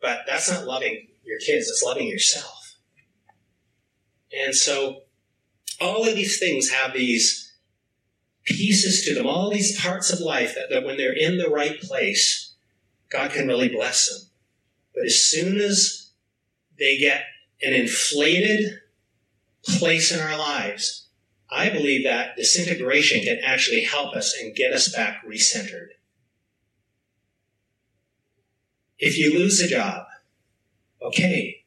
but 0.00 0.20
that's 0.26 0.50
not 0.50 0.66
loving 0.66 1.08
your 1.24 1.38
kids, 1.38 1.68
it's 1.68 1.82
loving 1.82 2.08
yourself. 2.08 2.76
And 4.32 4.54
so 4.54 5.02
all 5.80 6.06
of 6.06 6.14
these 6.14 6.38
things 6.38 6.70
have 6.70 6.92
these 6.92 7.52
pieces 8.44 9.04
to 9.04 9.14
them, 9.14 9.26
all 9.26 9.50
these 9.50 9.80
parts 9.80 10.12
of 10.12 10.20
life 10.20 10.54
that, 10.54 10.70
that 10.70 10.84
when 10.84 10.96
they're 10.96 11.16
in 11.16 11.38
the 11.38 11.48
right 11.48 11.80
place, 11.80 12.54
God 13.10 13.30
can 13.30 13.46
really 13.46 13.68
bless 13.68 14.08
them. 14.08 14.30
But 14.94 15.06
as 15.06 15.22
soon 15.22 15.58
as 15.58 16.10
they 16.78 16.98
get 16.98 17.24
an 17.62 17.74
inflated 17.74 18.80
place 19.64 20.12
in 20.12 20.20
our 20.20 20.38
lives, 20.38 21.08
I 21.50 21.68
believe 21.68 22.04
that 22.04 22.36
disintegration 22.36 23.22
can 23.22 23.38
actually 23.44 23.82
help 23.82 24.14
us 24.14 24.34
and 24.40 24.54
get 24.54 24.72
us 24.72 24.88
back 24.94 25.24
recentered. 25.26 25.88
If 28.98 29.18
you 29.18 29.32
lose 29.32 29.60
a 29.60 29.68
job, 29.68 30.04
okay, 31.02 31.64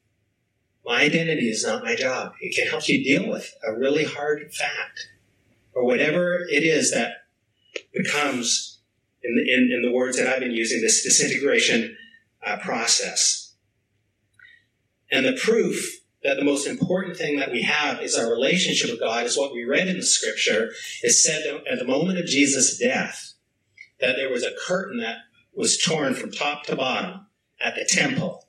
my 0.85 1.01
identity 1.01 1.49
is 1.49 1.65
not 1.65 1.83
my 1.83 1.95
job. 1.95 2.33
It 2.39 2.55
can 2.55 2.67
help 2.67 2.87
you 2.87 3.03
deal 3.03 3.29
with 3.29 3.53
a 3.65 3.73
really 3.73 4.03
hard 4.03 4.53
fact 4.53 5.09
or 5.73 5.85
whatever 5.85 6.45
it 6.49 6.63
is 6.63 6.91
that 6.91 7.25
becomes, 7.93 8.79
in 9.23 9.35
the, 9.35 9.53
in, 9.53 9.71
in 9.71 9.81
the 9.81 9.91
words 9.91 10.17
that 10.17 10.27
I've 10.27 10.41
been 10.41 10.51
using, 10.51 10.81
this 10.81 11.03
disintegration 11.03 11.97
uh, 12.45 12.57
process. 12.57 13.42
And 15.13 15.27
the 15.27 15.39
proof 15.39 16.01
that 16.23 16.37
the 16.37 16.43
most 16.43 16.65
important 16.65 17.15
thing 17.15 17.37
that 17.37 17.51
we 17.51 17.61
have 17.61 18.01
is 18.01 18.15
our 18.15 18.31
relationship 18.31 18.89
with 18.89 18.99
God 18.99 19.27
is 19.27 19.37
what 19.37 19.53
we 19.53 19.63
read 19.63 19.87
in 19.87 19.97
the 19.97 20.03
scripture. 20.03 20.71
It 21.03 21.11
said 21.11 21.43
at 21.71 21.77
the 21.77 21.85
moment 21.85 22.17
of 22.17 22.25
Jesus' 22.25 22.79
death 22.79 23.33
that 23.99 24.15
there 24.15 24.31
was 24.31 24.43
a 24.43 24.55
curtain 24.65 24.97
that 25.01 25.17
was 25.53 25.77
torn 25.77 26.15
from 26.15 26.31
top 26.31 26.63
to 26.63 26.75
bottom 26.75 27.27
at 27.61 27.75
the 27.75 27.85
temple. 27.85 28.47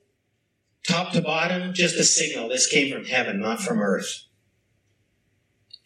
Top 0.89 1.13
to 1.13 1.21
bottom, 1.21 1.75
just 1.75 1.97
a 1.97 2.05
signal 2.05 2.49
this 2.49 2.67
came 2.67 2.91
from 2.91 3.05
heaven, 3.05 3.41
not 3.41 3.61
from 3.61 3.81
earth. 3.81 4.25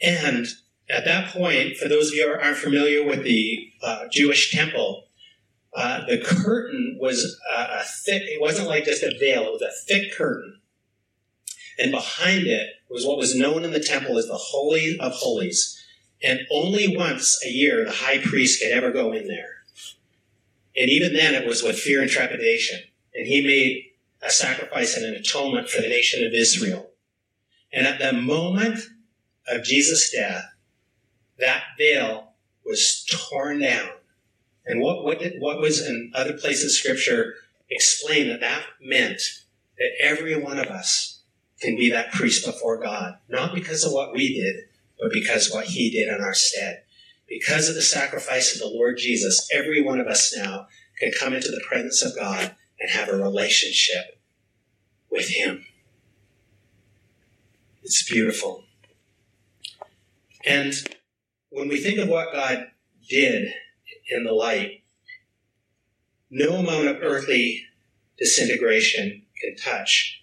And 0.01 0.47
at 0.89 1.05
that 1.07 1.33
point, 1.33 1.77
for 1.77 1.89
those 1.89 2.09
of 2.09 2.15
you 2.15 2.33
who 2.33 2.41
aren't 2.41 2.57
familiar 2.57 3.05
with 3.05 3.25
the 3.25 3.73
uh, 3.83 4.05
Jewish 4.13 4.53
temple, 4.53 5.09
uh, 5.75 6.07
the 6.07 6.19
curtain 6.19 6.99
was 7.01 7.39
a 7.57 7.83
thick, 8.05 8.23
it 8.25 8.41
wasn't 8.41 8.69
like 8.69 8.85
just 8.85 9.03
a 9.03 9.17
veil, 9.19 9.45
it 9.45 9.53
was 9.53 9.63
a 9.63 9.87
thick 9.87 10.13
curtain. 10.13 10.58
And 11.79 11.93
behind 11.93 12.47
it 12.47 12.71
was 12.91 13.07
what 13.07 13.19
was 13.19 13.37
known 13.37 13.65
in 13.65 13.71
the 13.71 13.81
temple 13.81 14.19
as 14.19 14.27
the 14.27 14.35
Holy 14.35 14.99
of 14.99 15.13
Holies. 15.13 15.81
And 16.23 16.41
only 16.51 16.97
once 16.97 17.41
a 17.45 17.49
year 17.49 17.85
the 17.85 17.93
high 17.93 18.19
priest 18.19 18.61
could 18.61 18.73
ever 18.73 18.91
go 18.91 19.13
in 19.13 19.29
there. 19.29 19.59
And 20.77 20.91
even 20.91 21.13
then 21.13 21.35
it 21.35 21.47
was 21.47 21.63
with 21.63 21.79
fear 21.79 22.03
and 22.03 22.11
trepidation. 22.11 22.81
And 23.15 23.27
he 23.27 23.45
made 23.45 23.85
a 24.23 24.31
sacrifice 24.31 24.97
and 24.97 25.07
an 25.07 25.15
atonement 25.15 25.69
for 25.69 25.81
the 25.81 25.89
nation 25.89 26.27
of 26.27 26.33
Israel. 26.33 26.91
And 27.73 27.87
at 27.87 27.99
the 27.99 28.13
moment 28.13 28.81
of 29.47 29.65
Jesus' 29.65 30.11
death, 30.11 30.45
that 31.39 31.63
veil 31.79 32.33
was 32.65 33.05
torn 33.05 33.61
down. 33.61 33.91
And 34.67 34.81
what, 34.81 35.05
what, 35.05 35.21
did, 35.21 35.41
what 35.41 35.61
was 35.61 35.87
in 35.87 36.13
other 36.15 36.35
places 36.35 36.79
scripture 36.79 37.35
explained 37.71 38.31
that 38.31 38.41
that 38.41 38.65
meant 38.81 39.21
that 39.79 39.91
every 40.01 40.37
one 40.37 40.59
of 40.59 40.67
us 40.67 41.18
can 41.61 41.77
be 41.77 41.91
that 41.91 42.13
priest 42.13 42.47
before 42.47 42.79
God, 42.79 43.19
not 43.29 43.55
because 43.55 43.85
of 43.85 43.93
what 43.93 44.13
we 44.13 44.35
did, 44.35 44.65
but 45.01 45.13
because 45.13 45.53
what 45.53 45.67
he 45.67 45.91
did 45.91 46.09
in 46.09 46.23
our 46.23 46.35
stead. 46.35 46.83
Because 47.29 47.69
of 47.69 47.75
the 47.75 47.83
sacrifice 47.83 48.55
of 48.55 48.61
the 48.61 48.75
Lord 48.75 48.97
Jesus, 48.99 49.49
every 49.53 49.83
one 49.83 50.01
of 50.01 50.07
us 50.07 50.35
now 50.37 50.67
can 50.99 51.13
come 51.19 51.35
into 51.35 51.49
the 51.49 51.63
presence 51.69 52.03
of 52.03 52.17
God 52.17 52.55
and 52.81 52.91
have 52.91 53.09
a 53.09 53.17
relationship 53.17 54.21
with 55.11 55.29
him. 55.29 55.65
It's 57.83 58.09
beautiful. 58.09 58.65
And 60.45 60.73
when 61.51 61.69
we 61.69 61.79
think 61.79 61.99
of 61.99 62.09
what 62.09 62.33
God 62.33 62.69
did 63.09 63.53
in 64.11 64.25
the 64.25 64.33
light, 64.33 64.83
no 66.31 66.57
amount 66.57 66.89
of 66.89 67.03
earthly 67.03 67.65
disintegration 68.19 69.23
can 69.41 69.57
touch 69.57 70.23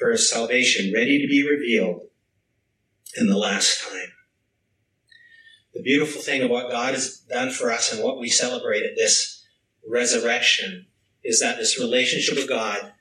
for 0.00 0.10
a 0.10 0.18
salvation 0.18 0.92
ready 0.92 1.20
to 1.20 1.28
be 1.28 1.46
revealed 1.46 2.00
in 3.16 3.26
the 3.26 3.36
last 3.36 3.82
time. 3.82 4.08
the 5.74 5.82
beautiful 5.82 6.20
thing 6.20 6.42
of 6.42 6.50
what 6.50 6.70
God 6.70 6.94
has 6.94 7.18
done 7.28 7.50
for 7.50 7.70
us 7.70 7.92
and 7.92 8.02
what 8.02 8.18
we 8.18 8.28
celebrate 8.28 8.82
at 8.82 8.96
this 8.96 9.44
resurrection 9.88 10.86
is 11.22 11.40
that 11.40 11.58
this 11.58 11.78
relationship 11.78 12.34
with 12.34 12.48
God 12.48 12.92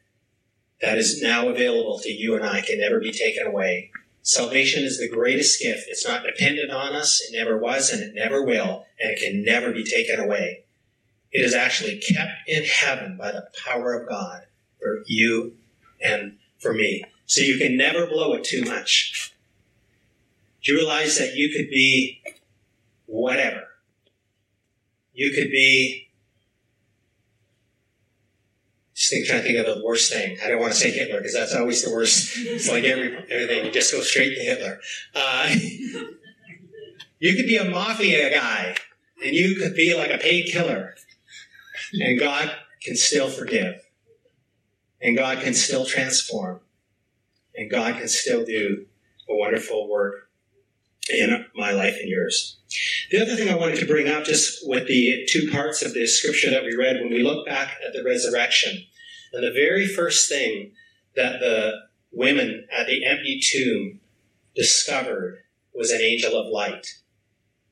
that 0.82 0.98
is 0.98 1.22
now 1.22 1.48
available 1.48 2.00
to 2.00 2.10
you 2.10 2.36
and 2.36 2.46
I 2.46 2.62
can 2.62 2.80
never 2.80 3.00
be 3.00 3.12
taken 3.12 3.48
away. 3.48 3.92
Salvation 4.22 4.84
is 4.84 5.00
the 5.00 5.10
greatest 5.10 5.62
gift. 5.62 5.86
It's 5.88 6.08
not 6.08 6.24
dependent 6.24 6.72
on 6.72 6.96
us. 6.96 7.22
It 7.22 7.38
never 7.38 7.58
was 7.58 7.92
and 7.92 8.04
it 8.04 8.14
never 8.14 8.44
will, 8.44 8.86
and 9.00 9.12
it 9.12 9.20
can 9.20 9.44
never 9.44 9.72
be 9.72 9.84
taken 9.84 10.20
away. 10.20 10.66
It 11.32 11.44
is 11.44 11.54
actually 11.54 11.98
kept 12.00 12.32
in 12.48 12.64
heaven 12.66 13.18
by 13.18 13.32
the 13.32 13.48
power 13.66 13.94
of 13.94 14.08
God 14.08 14.44
for 14.80 15.04
you 15.08 15.54
and 16.02 16.38
for 16.60 16.74
me. 16.74 17.04
So 17.26 17.42
you 17.42 17.58
can 17.58 17.78
never 17.78 18.06
blow 18.06 18.34
it 18.34 18.44
too 18.44 18.64
much. 18.64 19.34
Do 20.64 20.74
you 20.74 20.80
realize 20.80 21.18
that 21.18 21.36
you 21.36 21.50
could 21.56 21.70
be 21.70 22.22
whatever? 23.06 23.64
You 25.14 25.32
could 25.32 25.50
be 25.52 26.10
just 28.94 29.12
think, 29.12 29.26
trying 29.28 29.42
to 29.42 29.48
think 29.48 29.58
of 29.60 29.78
the 29.78 29.84
worst 29.84 30.12
thing. 30.12 30.38
I 30.44 30.50
don't 30.50 30.60
want 30.60 30.74
to 30.74 30.78
say 30.80 30.92
Hitler 30.92 31.20
because 31.20 31.34
that's 31.34 31.56
always 31.56 31.84
the 31.84 31.92
worst. 31.92 32.38
It's 32.38 32.70
like 32.70 32.84
every, 32.84 33.16
everything, 33.30 33.66
you 33.66 33.72
just 33.72 33.94
go 33.94 34.02
straight 34.02 34.36
to 34.36 34.42
Hitler. 34.42 34.80
Uh, 35.16 35.50
you 37.20 37.36
could 37.36 37.48
be 37.48 37.56
a 37.58 37.70
mafia 37.70 38.30
guy 38.30 38.76
and 39.24 39.36
you 39.36 39.56
could 39.56 39.76
be 39.76 39.96
like 39.96 40.12
a 40.12 40.18
paid 40.18 40.48
killer 40.52 40.96
and 41.94 42.20
God 42.20 42.52
can 42.82 42.96
still 42.96 43.30
forgive 43.30 43.76
and 45.02 45.18
God 45.18 45.40
can 45.40 45.54
still 45.54 45.86
transform 45.86 46.62
and 47.56 47.70
God 47.70 47.96
can 47.96 48.08
still 48.08 48.46
do 48.46 48.86
a 49.30 49.36
wonderful 49.36 49.90
work 49.90 50.30
in 51.10 51.46
my 51.56 51.72
life 51.72 51.98
and 52.00 52.10
yours. 52.10 52.58
The 53.12 53.22
other 53.22 53.36
thing 53.36 53.50
I 53.50 53.56
wanted 53.56 53.80
to 53.80 53.86
bring 53.86 54.08
up, 54.08 54.24
just 54.24 54.68
with 54.68 54.88
the 54.88 55.28
two 55.30 55.50
parts 55.52 55.82
of 55.82 55.94
the 55.94 56.06
scripture 56.08 56.52
that 56.52 56.64
we 56.64 56.76
read, 56.76 56.98
when 56.98 57.10
we 57.10 57.24
look 57.24 57.46
back 57.46 57.78
at 57.86 57.94
the 57.94 58.04
resurrection, 58.04 58.86
and 59.34 59.44
the 59.44 59.52
very 59.52 59.88
first 59.88 60.30
thing 60.30 60.72
that 61.16 61.40
the 61.40 61.74
women 62.12 62.68
at 62.72 62.88
the 62.88 63.06
empty 63.06 63.40
tomb 63.42 64.00
discovered 64.56 65.44
was 65.74 65.92
an 65.92 66.02
angel 66.02 66.36
of 66.36 66.48
light. 66.48 66.88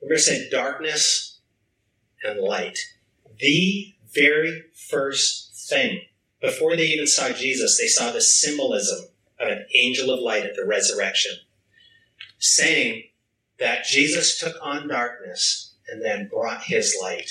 Remember, 0.01 0.19
said 0.19 0.49
darkness 0.51 1.39
and 2.23 2.39
light. 2.39 2.77
The 3.39 3.93
very 4.13 4.63
first 4.89 5.69
thing, 5.69 6.01
before 6.41 6.75
they 6.75 6.87
even 6.87 7.07
saw 7.07 7.29
Jesus, 7.29 7.77
they 7.79 7.87
saw 7.87 8.11
the 8.11 8.21
symbolism 8.21 9.07
of 9.39 9.49
an 9.49 9.65
angel 9.75 10.11
of 10.11 10.19
light 10.19 10.45
at 10.45 10.55
the 10.55 10.65
resurrection, 10.65 11.33
saying 12.37 13.03
that 13.59 13.85
Jesus 13.85 14.39
took 14.39 14.55
on 14.61 14.87
darkness 14.87 15.73
and 15.87 16.03
then 16.03 16.27
brought 16.27 16.63
his 16.63 16.97
light 17.01 17.29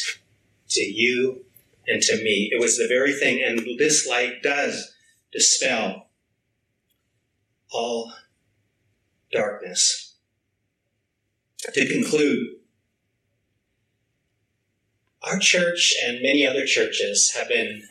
to 0.70 0.80
you 0.80 1.44
and 1.86 2.02
to 2.02 2.16
me. 2.16 2.50
It 2.52 2.60
was 2.60 2.76
the 2.76 2.88
very 2.88 3.12
thing, 3.12 3.42
and 3.42 3.78
this 3.78 4.08
light 4.08 4.42
does 4.42 4.92
dispel 5.32 6.08
all 7.70 8.12
darkness. 9.32 10.14
To 11.72 11.86
conclude, 11.86 12.56
our 15.22 15.38
church 15.38 15.94
and 16.04 16.22
many 16.22 16.46
other 16.46 16.64
churches 16.64 17.34
have 17.36 17.48
been 17.48 17.88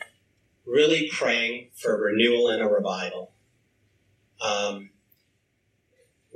really 0.66 1.08
praying 1.12 1.68
for 1.74 2.00
renewal 2.00 2.48
and 2.48 2.62
a 2.62 2.66
revival. 2.66 3.32
Um, 4.40 4.90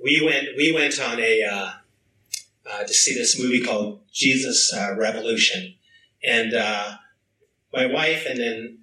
we 0.03 0.23
went 0.25 0.49
we 0.57 0.73
went 0.73 1.01
on 1.01 1.21
a 1.21 1.43
uh, 1.43 1.71
uh, 2.71 2.83
to 2.85 2.95
see 2.95 3.15
this 3.15 3.39
movie 3.39 3.63
called 3.63 4.01
Jesus 4.13 4.73
uh, 4.73 4.95
Revolution, 4.97 5.75
and 6.25 6.55
uh, 6.55 6.93
my 7.73 7.87
wife 7.87 8.27
and 8.29 8.41
then 8.41 8.79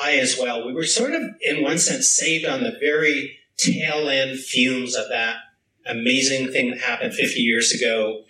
I 0.00 0.16
as 0.16 0.38
well. 0.38 0.66
We 0.66 0.72
were 0.72 0.84
sort 0.84 1.12
of, 1.12 1.22
in 1.40 1.62
one 1.62 1.78
sense, 1.78 2.10
saved 2.10 2.46
on 2.46 2.62
the 2.62 2.76
very 2.80 3.38
tail 3.56 4.08
end 4.08 4.38
fumes 4.38 4.96
of 4.96 5.08
that 5.08 5.36
amazing 5.86 6.50
thing 6.50 6.70
that 6.70 6.80
happened 6.80 7.14
50 7.14 7.40
years 7.40 7.72
ago 7.72 8.24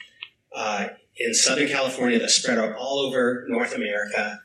uh, 0.54 0.88
in 1.16 1.34
Southern 1.34 1.68
California 1.68 2.18
that 2.18 2.30
spread 2.30 2.58
out 2.58 2.76
all 2.76 2.98
over 2.98 3.44
North 3.48 3.74
America, 3.74 4.40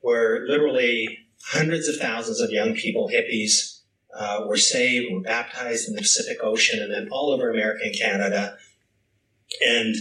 where 0.00 0.46
literally 0.46 1.25
hundreds 1.44 1.88
of 1.88 1.96
thousands 1.96 2.40
of 2.40 2.50
young 2.50 2.74
people, 2.74 3.08
hippies, 3.08 3.80
uh, 4.16 4.44
were 4.46 4.56
saved, 4.56 5.12
were 5.12 5.20
baptized 5.20 5.88
in 5.88 5.94
the 5.94 6.02
Pacific 6.02 6.38
Ocean, 6.42 6.82
and 6.82 6.92
then 6.92 7.08
all 7.10 7.32
over 7.32 7.50
America 7.50 7.82
and 7.84 7.98
Canada. 7.98 8.56
And 9.64 9.94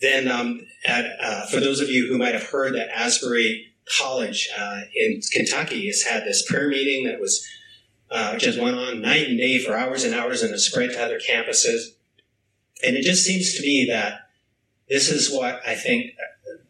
then, 0.00 0.28
um, 0.28 0.60
at, 0.86 1.06
uh, 1.20 1.46
for 1.46 1.60
those 1.60 1.80
of 1.80 1.88
you 1.88 2.06
who 2.08 2.18
might 2.18 2.34
have 2.34 2.44
heard 2.44 2.74
that 2.74 2.88
Asbury 2.88 3.72
College 3.98 4.48
uh, 4.56 4.82
in 4.94 5.20
Kentucky 5.32 5.86
has 5.86 6.02
had 6.02 6.24
this 6.24 6.48
prayer 6.48 6.68
meeting 6.68 7.06
that 7.06 7.20
was 7.20 7.46
uh, 8.10 8.36
just 8.36 8.60
went 8.60 8.76
on 8.76 9.00
night 9.00 9.28
and 9.28 9.38
day 9.38 9.58
for 9.58 9.76
hours 9.76 10.04
and 10.04 10.14
hours 10.14 10.42
and 10.42 10.54
it 10.54 10.58
spread 10.58 10.90
to 10.90 11.02
other 11.02 11.18
campuses. 11.18 11.94
And 12.84 12.96
it 12.96 13.02
just 13.02 13.24
seems 13.24 13.54
to 13.54 13.62
me 13.62 13.86
that 13.90 14.28
this 14.88 15.10
is 15.10 15.30
what 15.30 15.60
I 15.66 15.74
think 15.74 16.12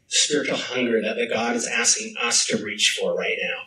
spiritual 0.09 0.57
hunger 0.57 1.01
that 1.03 1.15
that 1.15 1.31
God 1.33 1.55
is 1.55 1.67
asking 1.67 2.15
us 2.21 2.47
to 2.47 2.63
reach 2.63 2.99
for 2.99 3.17
right 3.17 3.37
now. 3.41 3.63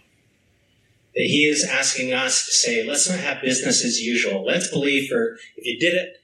That 1.15 1.23
He 1.23 1.45
is 1.45 1.63
asking 1.63 2.13
us 2.13 2.45
to 2.45 2.53
say, 2.53 2.87
let's 2.87 3.09
not 3.09 3.19
have 3.19 3.41
business 3.41 3.83
as 3.85 4.01
usual. 4.01 4.45
Let's 4.45 4.69
believe 4.69 5.09
for 5.09 5.37
if 5.55 5.65
you 5.65 5.79
did 5.79 5.93
it, 5.93 6.17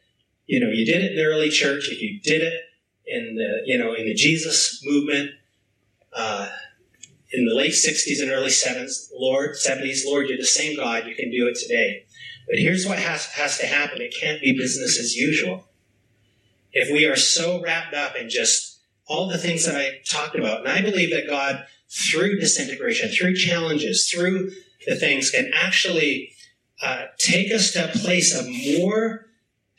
you 0.45 0.59
know, 0.59 0.69
you 0.69 0.85
did 0.85 1.03
it 1.03 1.11
in 1.11 1.17
the 1.17 1.23
early 1.23 1.49
church, 1.49 1.89
if 1.89 2.01
you 2.01 2.19
did 2.21 2.41
it 2.41 2.63
in 3.07 3.35
the 3.35 3.61
you 3.65 3.77
know 3.77 3.93
in 3.93 4.05
the 4.05 4.13
Jesus 4.13 4.81
movement 4.83 5.31
uh, 6.13 6.49
in 7.31 7.45
the 7.45 7.55
late 7.55 7.71
'60s 7.71 8.21
and 8.21 8.31
early 8.31 8.49
'70s. 8.49 9.09
Lord, 9.13 9.51
'70s, 9.55 10.05
Lord, 10.05 10.27
you're 10.27 10.37
the 10.37 10.45
same 10.45 10.75
God. 10.75 11.07
You 11.07 11.15
can 11.15 11.31
do 11.31 11.47
it 11.47 11.57
today. 11.57 12.05
But 12.47 12.59
here's 12.59 12.85
what 12.85 12.99
has, 12.99 13.25
has 13.25 13.57
to 13.57 13.65
happen. 13.65 14.01
It 14.01 14.15
can't 14.17 14.41
be 14.41 14.57
business 14.57 14.99
as 14.99 15.15
usual. 15.15 15.65
If 16.71 16.89
we 16.91 17.05
are 17.05 17.17
so 17.17 17.61
wrapped 17.61 17.93
up 17.93 18.15
in 18.15 18.29
just 18.29 18.66
all 19.07 19.27
the 19.27 19.37
things 19.37 19.65
that 19.65 19.75
I 19.75 19.99
talked 20.05 20.35
about, 20.35 20.59
and 20.59 20.69
I 20.69 20.81
believe 20.81 21.11
that 21.11 21.27
God, 21.27 21.65
through 21.89 22.39
disintegration, 22.39 23.09
through 23.09 23.35
challenges, 23.35 24.09
through 24.09 24.51
the 24.85 24.95
things, 24.95 25.31
can 25.31 25.51
actually 25.53 26.33
uh, 26.81 27.05
take 27.17 27.51
us 27.51 27.71
to 27.71 27.85
a 27.85 27.97
place 27.97 28.37
of 28.37 28.47
more 28.79 29.27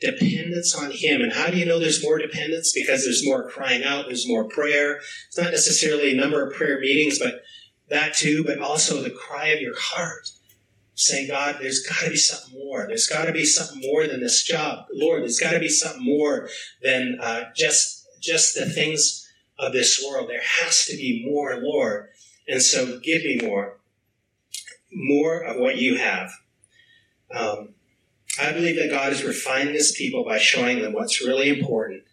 dependence 0.01 0.75
on 0.75 0.91
Him. 0.91 1.21
And 1.21 1.33
how 1.33 1.47
do 1.47 1.57
you 1.57 1.65
know 1.65 1.79
there's 1.79 2.03
more 2.03 2.17
dependence? 2.17 2.73
Because 2.73 3.03
there's 3.03 3.25
more 3.25 3.49
crying 3.49 3.83
out, 3.83 4.07
there's 4.07 4.27
more 4.27 4.45
prayer. 4.45 4.99
It's 5.27 5.37
not 5.37 5.51
necessarily 5.51 6.11
a 6.11 6.19
number 6.19 6.45
of 6.45 6.55
prayer 6.55 6.79
meetings, 6.79 7.19
but 7.19 7.43
that 7.89 8.15
too, 8.15 8.43
but 8.43 8.59
also 8.59 9.01
the 9.01 9.09
cry 9.09 9.47
of 9.47 9.61
your 9.61 9.75
heart. 9.77 10.29
Saying, 10.95 11.29
God, 11.29 11.59
there's 11.61 11.81
got 11.81 12.03
to 12.03 12.09
be 12.09 12.17
something 12.17 12.59
more. 12.59 12.85
There's 12.85 13.07
got 13.07 13.25
to 13.25 13.31
be 13.31 13.45
something 13.45 13.81
more 13.81 14.05
than 14.05 14.19
this 14.19 14.43
job. 14.43 14.85
Lord, 14.93 15.21
there's 15.21 15.39
got 15.39 15.51
to 15.51 15.59
be 15.59 15.69
something 15.69 16.03
more 16.03 16.49
than 16.81 17.19
uh, 17.21 17.51
just 17.55 17.98
just 18.19 18.55
the 18.55 18.69
things 18.69 19.27
of 19.57 19.73
this 19.73 20.03
world. 20.05 20.29
There 20.29 20.41
has 20.61 20.85
to 20.85 20.95
be 20.95 21.25
more, 21.25 21.57
Lord. 21.61 22.09
And 22.47 22.61
so 22.61 22.99
give 22.99 23.23
me 23.23 23.39
more. 23.41 23.77
More 24.91 25.41
of 25.41 25.57
what 25.57 25.77
you 25.77 25.97
have. 25.97 26.31
Um, 27.31 27.75
I 28.41 28.51
believe 28.53 28.77
that 28.77 28.89
God 28.89 29.11
is 29.11 29.23
refining 29.23 29.73
his 29.73 29.93
people 29.97 30.23
by 30.23 30.39
showing 30.39 30.81
them 30.81 30.93
what's 30.93 31.21
really 31.21 31.49
important 31.49 32.03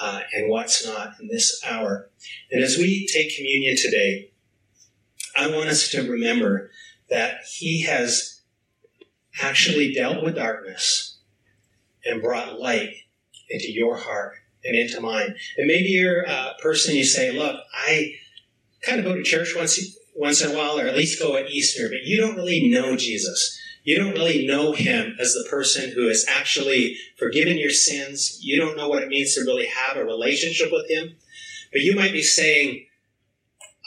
uh, 0.00 0.20
and 0.32 0.48
what's 0.48 0.86
not 0.86 1.14
in 1.20 1.28
this 1.28 1.62
hour. 1.66 2.10
And 2.50 2.62
as 2.62 2.78
we 2.78 3.06
take 3.12 3.36
communion 3.36 3.76
today, 3.76 4.30
I 5.36 5.48
want 5.48 5.68
us 5.68 5.90
to 5.90 6.10
remember 6.10 6.70
that 7.10 7.40
he 7.50 7.82
has 7.82 8.40
actually 9.40 9.92
dealt 9.92 10.22
with 10.22 10.36
darkness 10.36 11.18
and 12.04 12.22
brought 12.22 12.58
light 12.58 12.94
into 13.50 13.70
your 13.70 13.96
heart 13.96 14.34
and 14.64 14.76
into 14.76 15.00
mine. 15.00 15.34
And 15.56 15.66
maybe 15.66 15.88
you're 15.88 16.22
a 16.22 16.54
person 16.60 16.94
you 16.94 17.04
say, 17.04 17.32
look, 17.32 17.60
I 17.74 18.14
kind 18.82 18.98
of 18.98 19.04
go 19.04 19.14
to 19.14 19.22
church 19.22 19.54
once 19.56 19.98
once 20.14 20.42
in 20.42 20.50
a 20.50 20.54
while, 20.54 20.78
or 20.78 20.86
at 20.86 20.96
least 20.96 21.18
go 21.18 21.36
at 21.36 21.50
Easter, 21.50 21.88
but 21.88 22.02
you 22.04 22.20
don't 22.20 22.36
really 22.36 22.68
know 22.68 22.96
Jesus 22.96 23.58
you 23.84 23.98
don't 23.98 24.12
really 24.12 24.46
know 24.46 24.72
him 24.72 25.16
as 25.18 25.32
the 25.32 25.46
person 25.50 25.90
who 25.90 26.06
has 26.06 26.24
actually 26.28 26.96
forgiven 27.16 27.58
your 27.58 27.70
sins. 27.70 28.38
You 28.40 28.60
don't 28.60 28.76
know 28.76 28.88
what 28.88 29.02
it 29.02 29.08
means 29.08 29.34
to 29.34 29.40
really 29.40 29.66
have 29.66 29.96
a 29.96 30.04
relationship 30.04 30.70
with 30.70 30.88
him. 30.88 31.16
But 31.72 31.80
you 31.80 31.96
might 31.96 32.12
be 32.12 32.22
saying, 32.22 32.86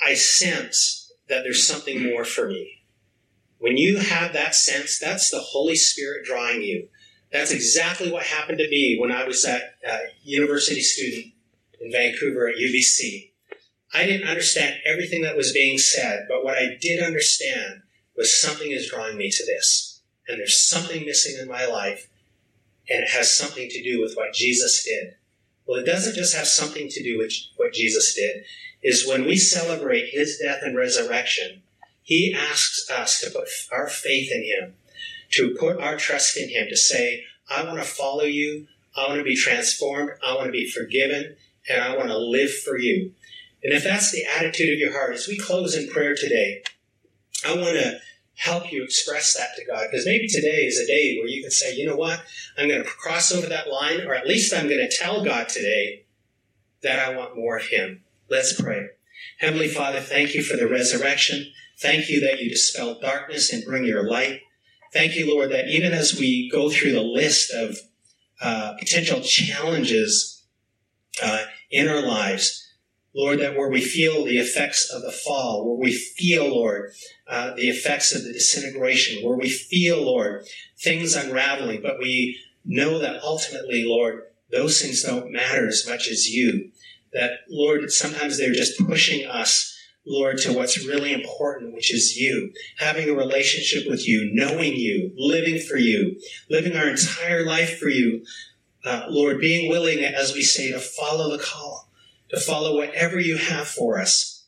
I 0.05 0.15
sense 0.15 1.13
that 1.29 1.43
there's 1.43 1.65
something 1.65 2.03
more 2.03 2.25
for 2.25 2.47
me. 2.47 2.83
When 3.59 3.77
you 3.77 3.97
have 3.97 4.33
that 4.33 4.53
sense, 4.53 4.99
that's 4.99 5.29
the 5.29 5.39
Holy 5.39 5.75
Spirit 5.75 6.25
drawing 6.25 6.61
you. 6.61 6.89
That's 7.35 7.51
exactly 7.51 8.09
what 8.09 8.23
happened 8.23 8.59
to 8.59 8.69
me 8.69 8.97
when 8.97 9.11
I 9.11 9.25
was 9.25 9.43
a 9.43 9.57
uh, 9.57 9.97
university 10.23 10.79
student 10.79 11.33
in 11.81 11.91
Vancouver 11.91 12.47
at 12.47 12.55
UBC. 12.55 13.31
I 13.93 14.05
didn't 14.05 14.29
understand 14.29 14.75
everything 14.85 15.23
that 15.23 15.35
was 15.35 15.51
being 15.51 15.77
said, 15.77 16.27
but 16.29 16.45
what 16.45 16.57
I 16.57 16.77
did 16.79 17.03
understand 17.03 17.81
was 18.15 18.39
something 18.39 18.71
is 18.71 18.89
drawing 18.89 19.17
me 19.17 19.29
to 19.29 19.45
this. 19.45 20.01
And 20.29 20.39
there's 20.39 20.57
something 20.57 21.05
missing 21.05 21.35
in 21.37 21.49
my 21.49 21.65
life, 21.65 22.07
and 22.89 23.03
it 23.03 23.09
has 23.09 23.35
something 23.35 23.67
to 23.67 23.83
do 23.83 24.01
with 24.01 24.15
what 24.15 24.33
Jesus 24.33 24.85
did 24.85 25.15
Well, 25.67 25.81
it 25.81 25.85
doesn't 25.85 26.15
just 26.15 26.37
have 26.37 26.47
something 26.47 26.87
to 26.87 27.03
do 27.03 27.17
with 27.17 27.33
what 27.57 27.73
Jesus 27.73 28.15
did, 28.15 28.45
is 28.81 29.05
when 29.05 29.25
we 29.25 29.35
celebrate 29.35 30.13
his 30.13 30.39
death 30.41 30.61
and 30.61 30.77
resurrection, 30.77 31.63
he 32.01 32.33
asks 32.33 32.89
us 32.89 33.19
to 33.19 33.29
put 33.29 33.49
our 33.73 33.89
faith 33.89 34.31
in 34.31 34.43
him, 34.43 34.75
to 35.31 35.55
put 35.59 35.79
our 35.79 35.97
trust 35.97 36.37
in 36.37 36.49
him, 36.49 36.67
to 36.69 36.77
say, 36.77 37.23
I 37.49 37.63
want 37.63 37.77
to 37.77 37.83
follow 37.83 38.23
you, 38.23 38.67
I 38.95 39.07
want 39.07 39.19
to 39.19 39.23
be 39.23 39.35
transformed, 39.35 40.11
I 40.25 40.35
want 40.35 40.47
to 40.47 40.51
be 40.51 40.69
forgiven, 40.69 41.35
and 41.69 41.81
I 41.81 41.95
want 41.95 42.09
to 42.09 42.17
live 42.17 42.53
for 42.53 42.77
you. 42.77 43.11
And 43.63 43.73
if 43.73 43.83
that's 43.83 44.11
the 44.11 44.25
attitude 44.37 44.71
of 44.71 44.79
your 44.79 44.91
heart, 44.91 45.15
as 45.15 45.27
we 45.27 45.37
close 45.37 45.75
in 45.75 45.89
prayer 45.89 46.15
today, 46.15 46.63
I 47.45 47.55
want 47.55 47.77
to 47.77 47.99
help 48.35 48.71
you 48.71 48.83
express 48.83 49.35
that 49.35 49.55
to 49.57 49.65
God. 49.65 49.87
Because 49.89 50.05
maybe 50.05 50.27
today 50.27 50.65
is 50.65 50.79
a 50.79 50.87
day 50.87 51.17
where 51.17 51.27
you 51.27 51.41
can 51.41 51.51
say, 51.51 51.75
you 51.75 51.87
know 51.87 51.95
what? 51.95 52.21
I'm 52.57 52.67
going 52.67 52.83
to 52.83 52.87
cross 52.87 53.31
over 53.31 53.47
that 53.47 53.69
line, 53.69 54.01
or 54.01 54.13
at 54.13 54.27
least 54.27 54.53
I'm 54.53 54.67
going 54.67 54.87
to 54.87 54.95
tell 54.95 55.23
God 55.23 55.49
today 55.49 56.03
that 56.83 56.99
I 56.99 57.15
want 57.15 57.35
more 57.35 57.57
of 57.57 57.67
Him. 57.67 58.03
Let's 58.29 58.59
pray. 58.59 58.89
Heavenly 59.39 59.67
Father, 59.67 59.99
thank 59.99 60.33
you 60.35 60.43
for 60.43 60.57
the 60.57 60.67
resurrection. 60.67 61.51
Thank 61.79 62.09
you 62.09 62.21
that 62.21 62.39
you 62.39 62.49
dispel 62.49 62.99
darkness 62.99 63.51
and 63.51 63.65
bring 63.65 63.85
your 63.85 64.03
light. 64.03 64.41
Thank 64.95 65.17
you, 65.17 65.35
Lord, 65.35 65.51
that 65.51 65.67
even 65.67 65.91
as 65.91 66.17
we 66.17 66.49
go 66.49 66.69
through 66.69 66.93
the 66.93 67.01
list 67.01 67.51
of 67.51 67.77
uh, 68.39 68.75
potential 68.79 69.19
challenges 69.19 70.45
uh, 71.21 71.43
in 71.69 71.89
our 71.89 72.01
lives, 72.01 72.65
Lord, 73.13 73.41
that 73.41 73.57
where 73.57 73.69
we 73.69 73.81
feel 73.81 74.23
the 74.23 74.37
effects 74.37 74.89
of 74.89 75.01
the 75.01 75.11
fall, 75.11 75.67
where 75.67 75.77
we 75.77 75.91
feel, 75.91 76.47
Lord, 76.47 76.93
uh, 77.27 77.53
the 77.55 77.67
effects 77.67 78.15
of 78.15 78.23
the 78.23 78.31
disintegration, 78.31 79.21
where 79.21 79.35
we 79.35 79.49
feel, 79.49 80.01
Lord, 80.01 80.45
things 80.79 81.17
unraveling, 81.17 81.81
but 81.81 81.99
we 81.99 82.39
know 82.63 82.97
that 82.99 83.21
ultimately, 83.21 83.83
Lord, 83.85 84.23
those 84.49 84.81
things 84.81 85.03
don't 85.03 85.29
matter 85.29 85.67
as 85.67 85.85
much 85.85 86.07
as 86.07 86.29
you. 86.29 86.71
That, 87.11 87.31
Lord, 87.49 87.91
sometimes 87.91 88.37
they're 88.37 88.53
just 88.53 88.79
pushing 88.87 89.27
us, 89.27 89.74
Lord, 90.07 90.37
to 90.39 90.53
what's 90.53 90.85
really 90.85 91.13
important, 91.13 91.73
which 91.73 91.93
is 91.93 92.15
you. 92.17 92.51
Having 92.77 93.09
a 93.09 93.13
relationship 93.13 93.89
with 93.89 94.07
you, 94.07 94.29
knowing 94.33 94.75
you, 94.75 95.11
living 95.17 95.59
for 95.59 95.77
you, 95.77 96.19
living 96.49 96.75
our 96.75 96.89
entire 96.89 97.45
life 97.45 97.79
for 97.79 97.89
you. 97.89 98.23
Uh, 98.85 99.05
Lord, 99.09 99.39
being 99.39 99.69
willing, 99.69 100.03
as 100.03 100.33
we 100.33 100.43
say, 100.43 100.71
to 100.71 100.79
follow 100.79 101.35
the 101.35 101.43
call 101.43 101.85
to 102.29 102.39
follow 102.39 102.75
whatever 102.75 103.19
you 103.19 103.37
have 103.37 103.67
for 103.67 103.99
us. 103.99 104.43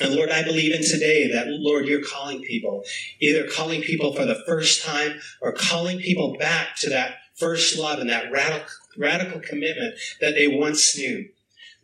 And 0.00 0.14
Lord, 0.14 0.30
I 0.30 0.42
believe 0.42 0.74
in 0.74 0.82
today 0.82 1.30
that, 1.32 1.46
Lord, 1.48 1.86
you're 1.86 2.02
calling 2.02 2.40
people, 2.40 2.84
either 3.20 3.46
calling 3.48 3.82
people 3.82 4.14
for 4.14 4.24
the 4.24 4.42
first 4.46 4.82
time 4.84 5.20
or 5.42 5.52
calling 5.52 5.98
people 5.98 6.36
back 6.38 6.76
to 6.78 6.90
that 6.90 7.16
first 7.36 7.78
love 7.78 7.98
and 7.98 8.08
that 8.08 8.32
radical, 8.32 8.68
radical 8.96 9.40
commitment 9.40 9.94
that 10.20 10.34
they 10.34 10.48
once 10.48 10.96
knew. 10.96 11.28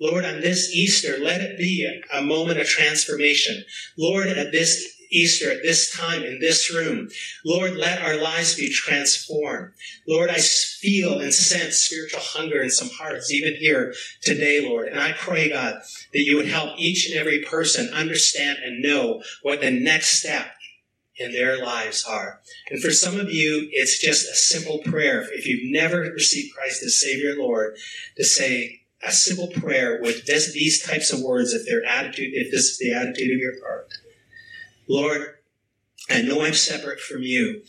Lord, 0.00 0.24
on 0.24 0.40
this 0.40 0.74
Easter, 0.74 1.16
let 1.18 1.40
it 1.40 1.58
be 1.58 1.88
a, 2.12 2.22
moment 2.22 2.60
of 2.60 2.66
transformation. 2.66 3.64
Lord, 3.96 4.26
at 4.26 4.52
this 4.52 4.96
Easter 5.10 5.50
at 5.50 5.62
this 5.62 5.96
time 5.96 6.22
in 6.24 6.38
this 6.40 6.72
room. 6.72 7.08
Lord, 7.44 7.76
let 7.76 8.02
our 8.02 8.16
lives 8.16 8.56
be 8.56 8.70
transformed. 8.70 9.72
Lord, 10.06 10.30
I 10.30 10.38
feel 10.38 11.20
and 11.20 11.32
sense 11.32 11.78
spiritual 11.78 12.20
hunger 12.20 12.62
in 12.62 12.70
some 12.70 12.90
hearts, 12.90 13.32
even 13.32 13.54
here 13.54 13.94
today, 14.22 14.66
Lord. 14.66 14.88
And 14.88 15.00
I 15.00 15.12
pray, 15.12 15.50
God, 15.50 15.74
that 16.12 16.24
you 16.24 16.36
would 16.36 16.48
help 16.48 16.78
each 16.78 17.08
and 17.08 17.18
every 17.18 17.42
person 17.42 17.92
understand 17.92 18.58
and 18.64 18.82
know 18.82 19.22
what 19.42 19.60
the 19.60 19.70
next 19.70 20.18
step 20.18 20.46
in 21.18 21.32
their 21.32 21.64
lives 21.64 22.04
are. 22.04 22.40
And 22.70 22.82
for 22.82 22.90
some 22.90 23.18
of 23.18 23.30
you, 23.30 23.68
it's 23.72 23.98
just 23.98 24.28
a 24.28 24.34
simple 24.34 24.80
prayer. 24.84 25.26
If 25.32 25.46
you've 25.46 25.72
never 25.72 26.00
received 26.00 26.54
Christ 26.54 26.82
as 26.82 27.00
Savior 27.00 27.36
Lord, 27.36 27.76
to 28.16 28.24
say 28.24 28.82
a 29.06 29.12
simple 29.12 29.48
prayer 29.48 30.00
with 30.02 30.26
this, 30.26 30.52
these 30.52 30.82
types 30.82 31.12
of 31.12 31.20
words, 31.20 31.52
if 31.52 31.64
their 31.64 31.84
attitude, 31.84 32.32
if 32.34 32.50
this 32.50 32.64
is 32.64 32.78
the 32.78 32.92
attitude 32.92 33.32
of 33.32 33.38
your 33.38 33.54
heart. 33.64 33.88
Lord, 34.88 35.36
I 36.10 36.22
know 36.22 36.42
I'm 36.42 36.54
separate 36.54 37.00
from 37.00 37.22
you, 37.22 37.62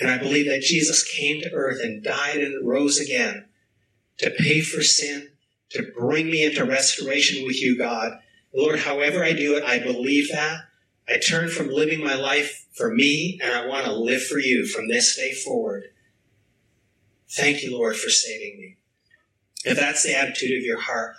and 0.00 0.10
I 0.10 0.18
believe 0.18 0.46
that 0.46 0.62
Jesus 0.62 1.08
came 1.08 1.40
to 1.42 1.52
earth 1.52 1.78
and 1.80 2.02
died 2.02 2.38
and 2.38 2.66
rose 2.66 2.98
again 2.98 3.46
to 4.18 4.30
pay 4.30 4.60
for 4.60 4.82
sin, 4.82 5.30
to 5.70 5.92
bring 5.96 6.26
me 6.26 6.44
into 6.44 6.64
restoration 6.64 7.46
with 7.46 7.60
you, 7.60 7.78
God. 7.78 8.18
Lord, 8.52 8.80
however 8.80 9.24
I 9.24 9.32
do 9.32 9.56
it, 9.56 9.64
I 9.64 9.78
believe 9.78 10.30
that. 10.32 10.62
I 11.08 11.18
turn 11.18 11.48
from 11.48 11.70
living 11.70 12.02
my 12.02 12.14
life 12.14 12.66
for 12.74 12.92
me, 12.92 13.38
and 13.42 13.52
I 13.52 13.66
want 13.66 13.84
to 13.86 13.92
live 13.92 14.24
for 14.24 14.38
you 14.38 14.66
from 14.66 14.88
this 14.88 15.16
day 15.16 15.32
forward. 15.32 15.84
Thank 17.28 17.62
you, 17.62 17.76
Lord, 17.76 17.96
for 17.96 18.10
saving 18.10 18.58
me. 18.58 18.76
If 19.64 19.76
that's 19.76 20.02
the 20.02 20.16
attitude 20.16 20.58
of 20.58 20.64
your 20.64 20.80
heart, 20.80 21.14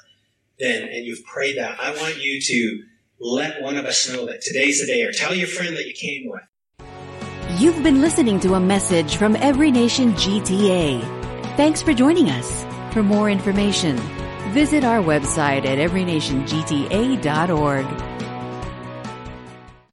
then, 0.60 0.90
and 0.90 1.06
you've 1.06 1.24
prayed 1.26 1.58
that, 1.58 1.80
I 1.80 1.96
want 1.96 2.22
you 2.24 2.42
to 2.42 2.84
let 3.20 3.62
one 3.62 3.78
of 3.78 3.86
us 3.86 4.12
know 4.12 4.26
that 4.26 4.42
today's 4.42 4.82
the 4.82 4.88
day, 4.88 5.04
or 5.04 5.12
tell 5.12 5.36
your 5.36 5.48
friend 5.48 5.78
that 5.78 5.88
you 5.88 5.94
came 5.94 6.30
with. 6.30 6.42
You've 7.60 7.84
been 7.84 8.02
listening 8.02 8.40
to 8.42 8.56
a 8.56 8.60
message 8.60 9.18
from 9.18 9.36
Every 9.36 9.70
Nation 9.70 10.14
GTA. 10.14 11.02
Thanks 11.56 11.82
for 11.82 11.94
joining 11.94 12.30
us. 12.30 12.66
For 12.94 13.04
more 13.04 13.30
information, 13.30 13.98
visit 14.54 14.84
our 14.84 15.02
website 15.02 15.66
at 15.66 15.78
everynationgta.org. 15.78 18.11